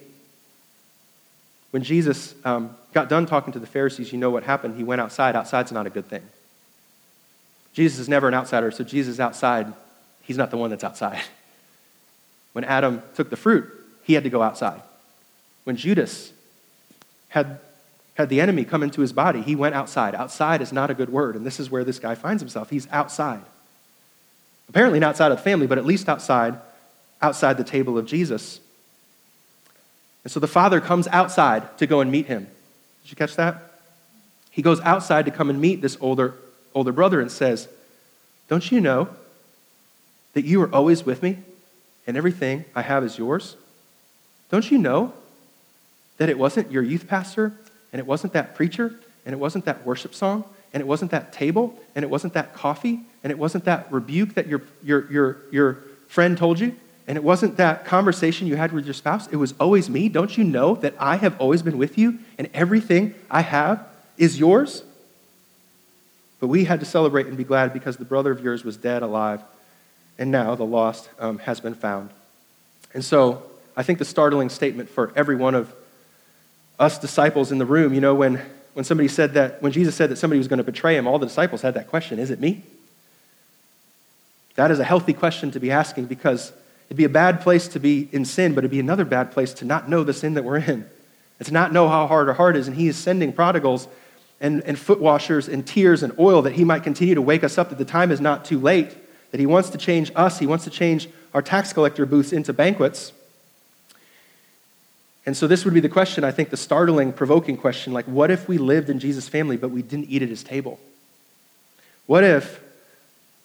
[1.69, 4.78] When Jesus um, got done talking to the Pharisees, you know what happened.
[4.78, 5.36] He went outside.
[5.36, 6.23] Outside's not a good thing.
[7.78, 9.72] Jesus is never an outsider, so Jesus outside.
[10.24, 11.22] He's not the one that's outside.
[12.54, 14.82] When Adam took the fruit, he had to go outside.
[15.63, 16.34] When Judas
[17.28, 17.60] had,
[18.16, 20.16] had the enemy come into his body, he went outside.
[20.16, 22.72] Outside is not a good word, and this is where this guy finds himself.
[22.72, 23.44] He's outside.
[24.70, 26.60] Apparently not outside of the family, but at least outside,
[27.22, 28.60] outside the table of Jesus.
[30.24, 32.47] And so the father comes outside to go and meet him.
[33.04, 33.72] Did you catch that?
[34.49, 36.34] He goes outside to come and meet this older
[36.78, 37.68] older brother and says,
[38.48, 39.10] Don't you know
[40.34, 41.39] that you are always with me
[42.06, 43.56] and everything I have is yours?
[44.50, 45.14] Don't you know
[46.18, 47.54] that it wasn't your youth pastor
[47.91, 48.95] and it wasn't that preacher
[49.26, 50.43] and it wasn't that worship song
[50.74, 54.36] and it wasn't that table and it wasn't that coffee and it wasn't that rebuke
[54.36, 55.74] that your, your, your, your
[56.08, 56.76] friend told you
[57.08, 59.28] and it wasn't that conversation you had with your spouse.
[59.28, 60.10] It was always me.
[60.10, 63.86] Don't you know that I have always been with you and everything I have
[64.18, 64.84] is yours?
[66.40, 69.02] But we had to celebrate and be glad because the brother of yours was dead,
[69.02, 69.42] alive,
[70.18, 72.10] and now the lost um, has been found.
[72.94, 73.44] And so
[73.76, 75.74] I think the startling statement for every one of
[76.80, 78.42] us disciples in the room, you know, when,
[78.74, 81.20] when somebody said that, when Jesus said that somebody was going to betray him, all
[81.20, 82.64] the disciples had that question Is it me?
[84.56, 86.52] That is a healthy question to be asking because
[86.88, 89.54] it'd be a bad place to be in sin, but it'd be another bad place
[89.56, 90.88] to not know the sin that we're in
[91.46, 92.68] to not know how hard our heart is.
[92.68, 93.88] And he is sending prodigals
[94.40, 97.58] and, and foot washers and tears and oil that he might continue to wake us
[97.58, 98.96] up that the time is not too late,
[99.32, 102.54] that he wants to change us, he wants to change our tax collector booths into
[102.54, 103.12] banquets.
[105.26, 108.32] And so, this would be the question, I think, the startling, provoking question like, what
[108.32, 110.80] if we lived in Jesus' family, but we didn't eat at his table?
[112.06, 112.64] What if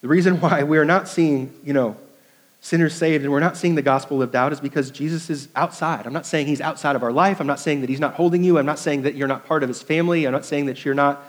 [0.01, 1.97] the reason why we are not seeing, you know,
[2.62, 6.06] sinners saved and we're not seeing the gospel lived out is because Jesus is outside.
[6.06, 7.40] I'm not saying he's outside of our life.
[7.40, 8.56] I'm not saying that he's not holding you.
[8.56, 10.24] I'm not saying that you're not part of his family.
[10.24, 11.22] I'm not saying that you're not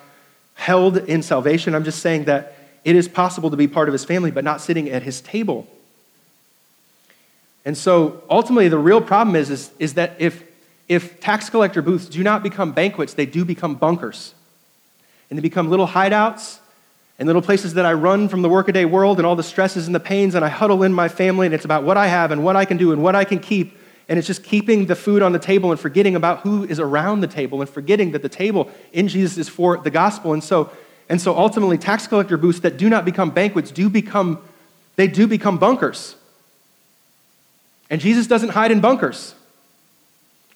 [0.53, 1.73] held in salvation.
[1.73, 2.55] I'm just saying that
[2.85, 5.67] it is possible to be part of his family, but not sitting at his table.
[7.65, 10.43] And so ultimately, the real problem is, is, is that if,
[10.87, 14.35] if tax collector booths do not become banquets, they do become bunkers.
[15.29, 16.59] And they become little hideouts
[17.19, 19.93] and little places that I run from the workaday world and all the stresses and
[19.93, 22.43] the pains, and I huddle in my family, and it's about what I have and
[22.43, 23.77] what I can do and what I can keep.
[24.09, 27.21] And it's just keeping the food on the table and forgetting about who is around
[27.21, 30.33] the table and forgetting that the table in Jesus is for the gospel.
[30.33, 30.71] And so,
[31.07, 34.39] and so ultimately, tax collector booths that do not become banquets do become,
[34.95, 36.15] they do become bunkers.
[37.89, 39.35] And Jesus doesn't hide in bunkers.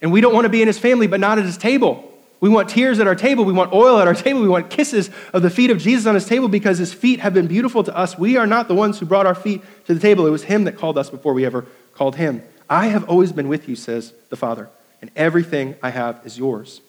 [0.02, 2.12] And we don't want to be in his family, but not at his table.
[2.40, 3.46] We want tears at our table.
[3.46, 4.42] We want oil at our table.
[4.42, 7.34] We want kisses of the feet of Jesus on his table because his feet have
[7.34, 8.18] been beautiful to us.
[8.18, 10.28] We are not the ones who brought our feet to the table.
[10.28, 11.66] It was him that called us before we ever
[11.96, 12.44] called him.
[12.70, 14.70] I have always been with you, says the Father,
[15.02, 16.82] and everything I have is yours.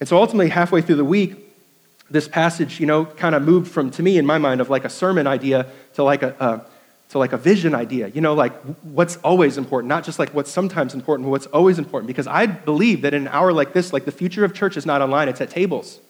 [0.00, 1.36] And so ultimately, halfway through the week,
[2.10, 4.84] this passage, you know, kind of moved from, to me in my mind, of like
[4.84, 6.66] a sermon idea to like a, a
[7.14, 8.52] to like a vision idea, you know, like
[8.82, 12.08] what's always important, not just like what's sometimes important, but what's always important.
[12.08, 14.84] Because I believe that in an hour like this, like the future of church is
[14.84, 16.00] not online, it's at tables.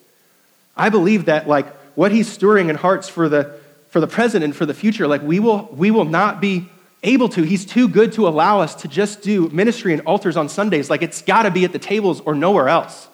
[0.75, 4.57] I believe that like what he's stirring in hearts for the for the present and
[4.57, 6.71] for the future, like we will we will not be
[7.03, 7.43] able to.
[7.43, 10.89] He's too good to allow us to just do ministry and altars on Sundays.
[10.89, 13.09] Like it's got to be at the tables or nowhere else.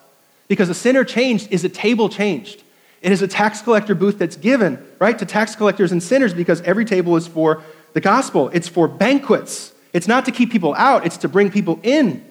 [0.47, 2.63] Because a sinner changed is a table changed.
[3.03, 6.61] It is a tax collector booth that's given, right, to tax collectors and sinners because
[6.63, 7.63] every table is for
[7.93, 8.49] the gospel.
[8.51, 9.73] It's for banquets.
[9.93, 12.25] It's not to keep people out, it's to bring people in.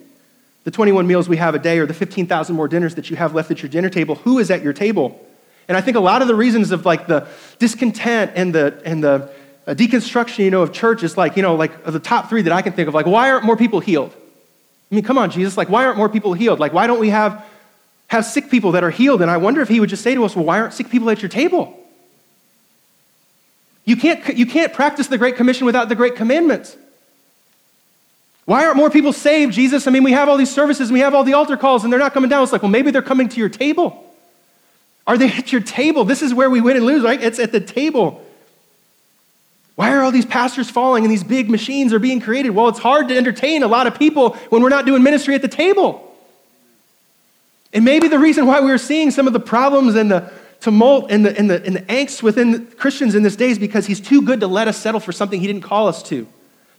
[0.64, 3.34] The 21 meals we have a day or the 15,000 more dinners that you have
[3.34, 5.26] left at your dinner table, who is at your table?
[5.68, 7.28] And I think a lot of the reasons of like the
[7.60, 9.32] discontent and the, and the
[9.68, 12.54] uh, deconstruction, you know, of church is like, you know, like the top three that
[12.54, 14.14] I can think of, like, why aren't more people healed?
[14.92, 16.60] I mean, come on, Jesus, like, why aren't more people healed?
[16.60, 17.46] Like, why don't we have
[18.10, 19.22] have sick people that are healed.
[19.22, 21.10] And I wonder if he would just say to us, well, why aren't sick people
[21.10, 21.79] at your table?
[23.90, 26.78] You can't, you can't practice the Great Commission without the Great Commandments.
[28.46, 29.88] Why aren't more people saved, Jesus?
[29.88, 31.92] I mean, we have all these services and we have all the altar calls and
[31.92, 32.44] they're not coming down.
[32.44, 34.14] It's like, well, maybe they're coming to your table.
[35.08, 36.04] Are they at your table?
[36.04, 37.20] This is where we win and lose, right?
[37.20, 38.24] It's at the table.
[39.74, 42.52] Why are all these pastors falling and these big machines are being created?
[42.52, 45.42] Well, it's hard to entertain a lot of people when we're not doing ministry at
[45.42, 46.16] the table.
[47.74, 50.32] And maybe the reason why we're seeing some of the problems and the
[50.62, 53.86] tumult and the, and the, and the angst within Christians in this day is because
[53.86, 56.28] he's too good to let us settle for something he didn't call us to,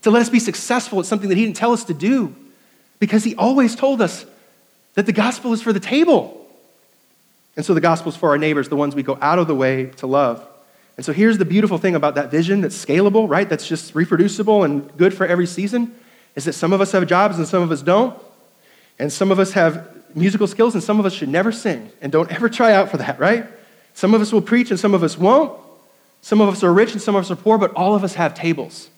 [0.03, 2.35] to let us be successful at something that he didn't tell us to do,
[2.99, 4.25] because he always told us
[4.93, 6.37] that the gospel is for the table.
[7.55, 9.55] And so the gospel is for our neighbors, the ones we go out of the
[9.55, 10.47] way to love.
[10.97, 13.47] And so here's the beautiful thing about that vision that's scalable, right?
[13.49, 15.95] That's just reproducible and good for every season
[16.35, 18.17] is that some of us have jobs and some of us don't.
[18.99, 21.89] And some of us have musical skills, and some of us should never sing.
[22.01, 23.45] And don't ever try out for that, right?
[23.93, 25.59] Some of us will preach and some of us won't.
[26.21, 28.13] Some of us are rich and some of us are poor, but all of us
[28.15, 28.89] have tables.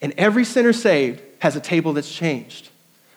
[0.00, 2.70] And every sinner saved has a table that's changed.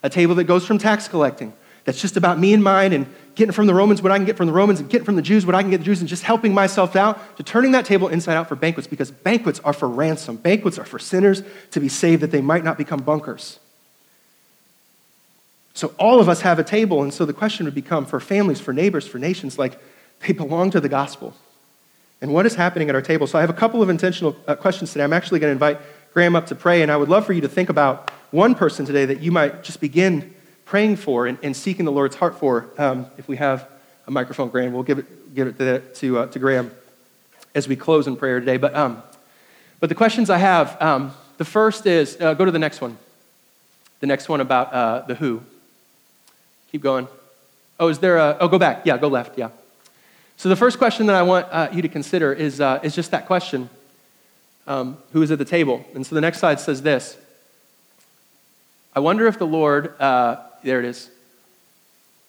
[0.04, 1.54] A table that goes from tax collecting,
[1.84, 4.38] that's just about me and mine and getting from the Romans what I can get
[4.38, 6.10] from the Romans and getting from the Jews what I can get the Jews and
[6.10, 9.74] just helping myself out, to turning that table inside out for banquets because banquets are
[9.74, 10.36] for ransom.
[10.36, 13.60] Banquets are for sinners to be saved that they might not become bunkers.
[15.74, 18.60] So all of us have a table, and so the question would become for families,
[18.60, 19.80] for neighbors, for nations, like
[20.26, 21.34] they belong to the gospel.
[22.22, 23.26] And what is happening at our table?
[23.26, 25.04] So I have a couple of intentional uh, questions today.
[25.04, 25.80] I'm actually going to invite
[26.14, 28.86] Graham up to pray, and I would love for you to think about one person
[28.86, 30.34] today that you might just begin
[30.66, 32.70] praying for and, and seeking the Lord's heart for.
[32.78, 33.68] Um, if we have
[34.08, 36.72] a microphone, Graham, we'll give it, give it to, to, uh, to Graham
[37.56, 38.58] as we close in prayer today.
[38.58, 39.02] But, um,
[39.80, 42.98] but the questions I have um, the first is uh, go to the next one.
[44.00, 45.42] The next one about uh, the who.
[46.72, 47.08] Keep going.
[47.80, 48.86] Oh, is there a, oh, go back.
[48.86, 49.38] Yeah, go left.
[49.38, 49.50] Yeah.
[50.42, 53.12] So, the first question that I want uh, you to consider is, uh, is just
[53.12, 53.70] that question
[54.66, 55.86] um, who is at the table?
[55.94, 57.16] And so the next slide says this
[58.96, 61.12] I wonder if the Lord, uh, there it is,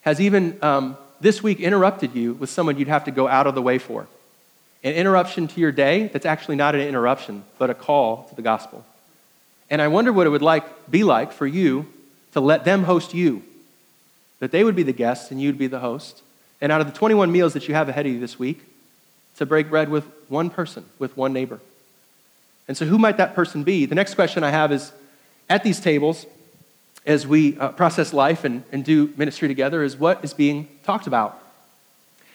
[0.03, 3.55] has even um, this week interrupted you with someone you'd have to go out of
[3.55, 4.07] the way for.
[4.85, 8.43] An interruption to your day that's actually not an interruption, but a call to the
[8.43, 8.85] gospel.
[9.71, 11.87] And I wonder what it would like, be like for you
[12.33, 13.43] to let them host you,
[14.39, 16.21] that they would be the guests and you'd be the host.
[16.63, 18.63] And out of the 21 meals that you have ahead of you this week,
[19.37, 21.61] to break bread with one person, with one neighbor.
[22.69, 23.85] And so, who might that person be?
[23.85, 24.93] The next question I have is
[25.51, 26.25] at these tables,
[27.05, 31.09] as we uh, process life and, and do ministry together, is what is being talked
[31.09, 31.43] about.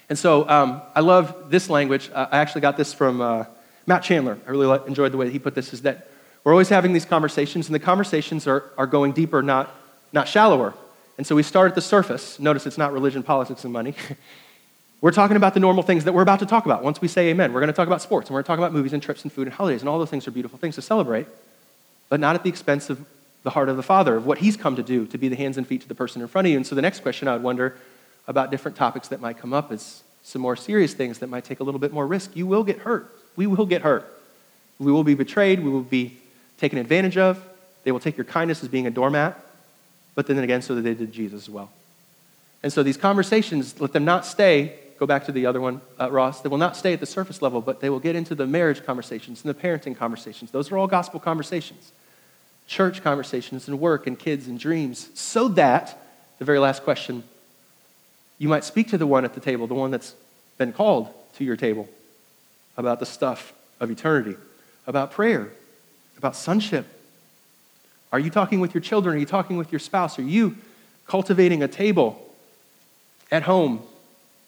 [0.10, 2.12] And so, um, I love this language.
[2.14, 3.46] Uh, I actually got this from uh,
[3.86, 4.38] Matt Chandler.
[4.46, 6.10] I really enjoyed the way he put this is that
[6.44, 9.74] we're always having these conversations, and the conversations are, are going deeper, not,
[10.12, 10.74] not shallower.
[11.18, 12.40] And so we start at the surface.
[12.40, 13.96] Notice it's not religion, politics, and money.
[15.02, 16.84] we're talking about the normal things that we're about to talk about.
[16.84, 18.60] Once we say amen, we're going to talk about sports, and we're going to talk
[18.60, 20.76] about movies and trips and food and holidays, and all those things are beautiful things
[20.76, 21.26] to celebrate,
[22.10, 23.04] but not at the expense of
[23.42, 25.58] the heart of the Father, of what He's come to do, to be the hands
[25.58, 26.58] and feet to the person in front of you.
[26.58, 27.78] And so the next question I would wonder
[28.28, 31.62] about different topics that might come up is some more serious things that might take
[31.62, 32.36] a little bit more risk.
[32.36, 33.12] You will get hurt.
[33.36, 34.06] We will get hurt.
[34.78, 35.64] We will be betrayed.
[35.64, 36.18] We will be
[36.58, 37.42] taken advantage of.
[37.86, 39.42] They will take your kindness as being a doormat
[40.18, 41.70] but then again, so that they did Jesus as well.
[42.64, 46.10] And so these conversations, let them not stay, go back to the other one, uh,
[46.10, 48.48] Ross, they will not stay at the surface level, but they will get into the
[48.48, 50.50] marriage conversations and the parenting conversations.
[50.50, 51.92] Those are all gospel conversations,
[52.66, 56.02] church conversations, and work and kids and dreams, so that,
[56.40, 57.24] the very last question,
[58.40, 60.16] you might speak to the one at the table, the one that's
[60.58, 61.88] been called to your table,
[62.76, 64.36] about the stuff of eternity,
[64.88, 65.52] about prayer,
[66.18, 66.88] about sonship,
[68.12, 69.16] are you talking with your children?
[69.16, 70.18] Are you talking with your spouse?
[70.18, 70.56] Are you
[71.06, 72.24] cultivating a table
[73.32, 73.82] at home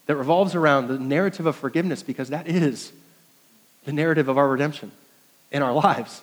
[0.05, 2.01] that revolves around the narrative of forgiveness?
[2.03, 2.93] Because that is
[3.85, 4.91] the narrative of our redemption
[5.51, 6.21] in our lives.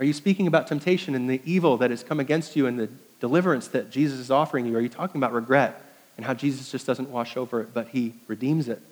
[0.00, 2.88] Are you speaking about temptation and the evil that has come against you and the
[3.20, 4.76] deliverance that Jesus is offering you?
[4.76, 5.80] Are you talking about regret
[6.16, 8.82] and how Jesus just doesn't wash over it, but he redeems it?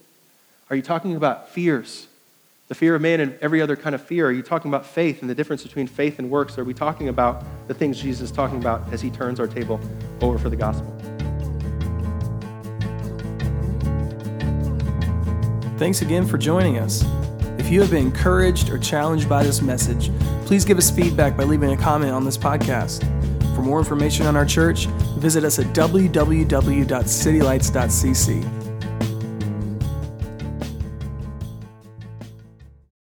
[0.70, 2.06] Are you talking about fears
[2.72, 4.26] the fear of man and every other kind of fear?
[4.26, 6.56] Are you talking about faith and the difference between faith and works?
[6.56, 9.78] Are we talking about the things Jesus is talking about as he turns our table
[10.22, 10.90] over for the gospel?
[15.76, 17.04] Thanks again for joining us.
[17.58, 20.10] If you have been encouraged or challenged by this message,
[20.46, 23.02] please give us feedback by leaving a comment on this podcast.
[23.54, 24.86] For more information on our church,
[25.18, 28.61] visit us at www.citylights.cc.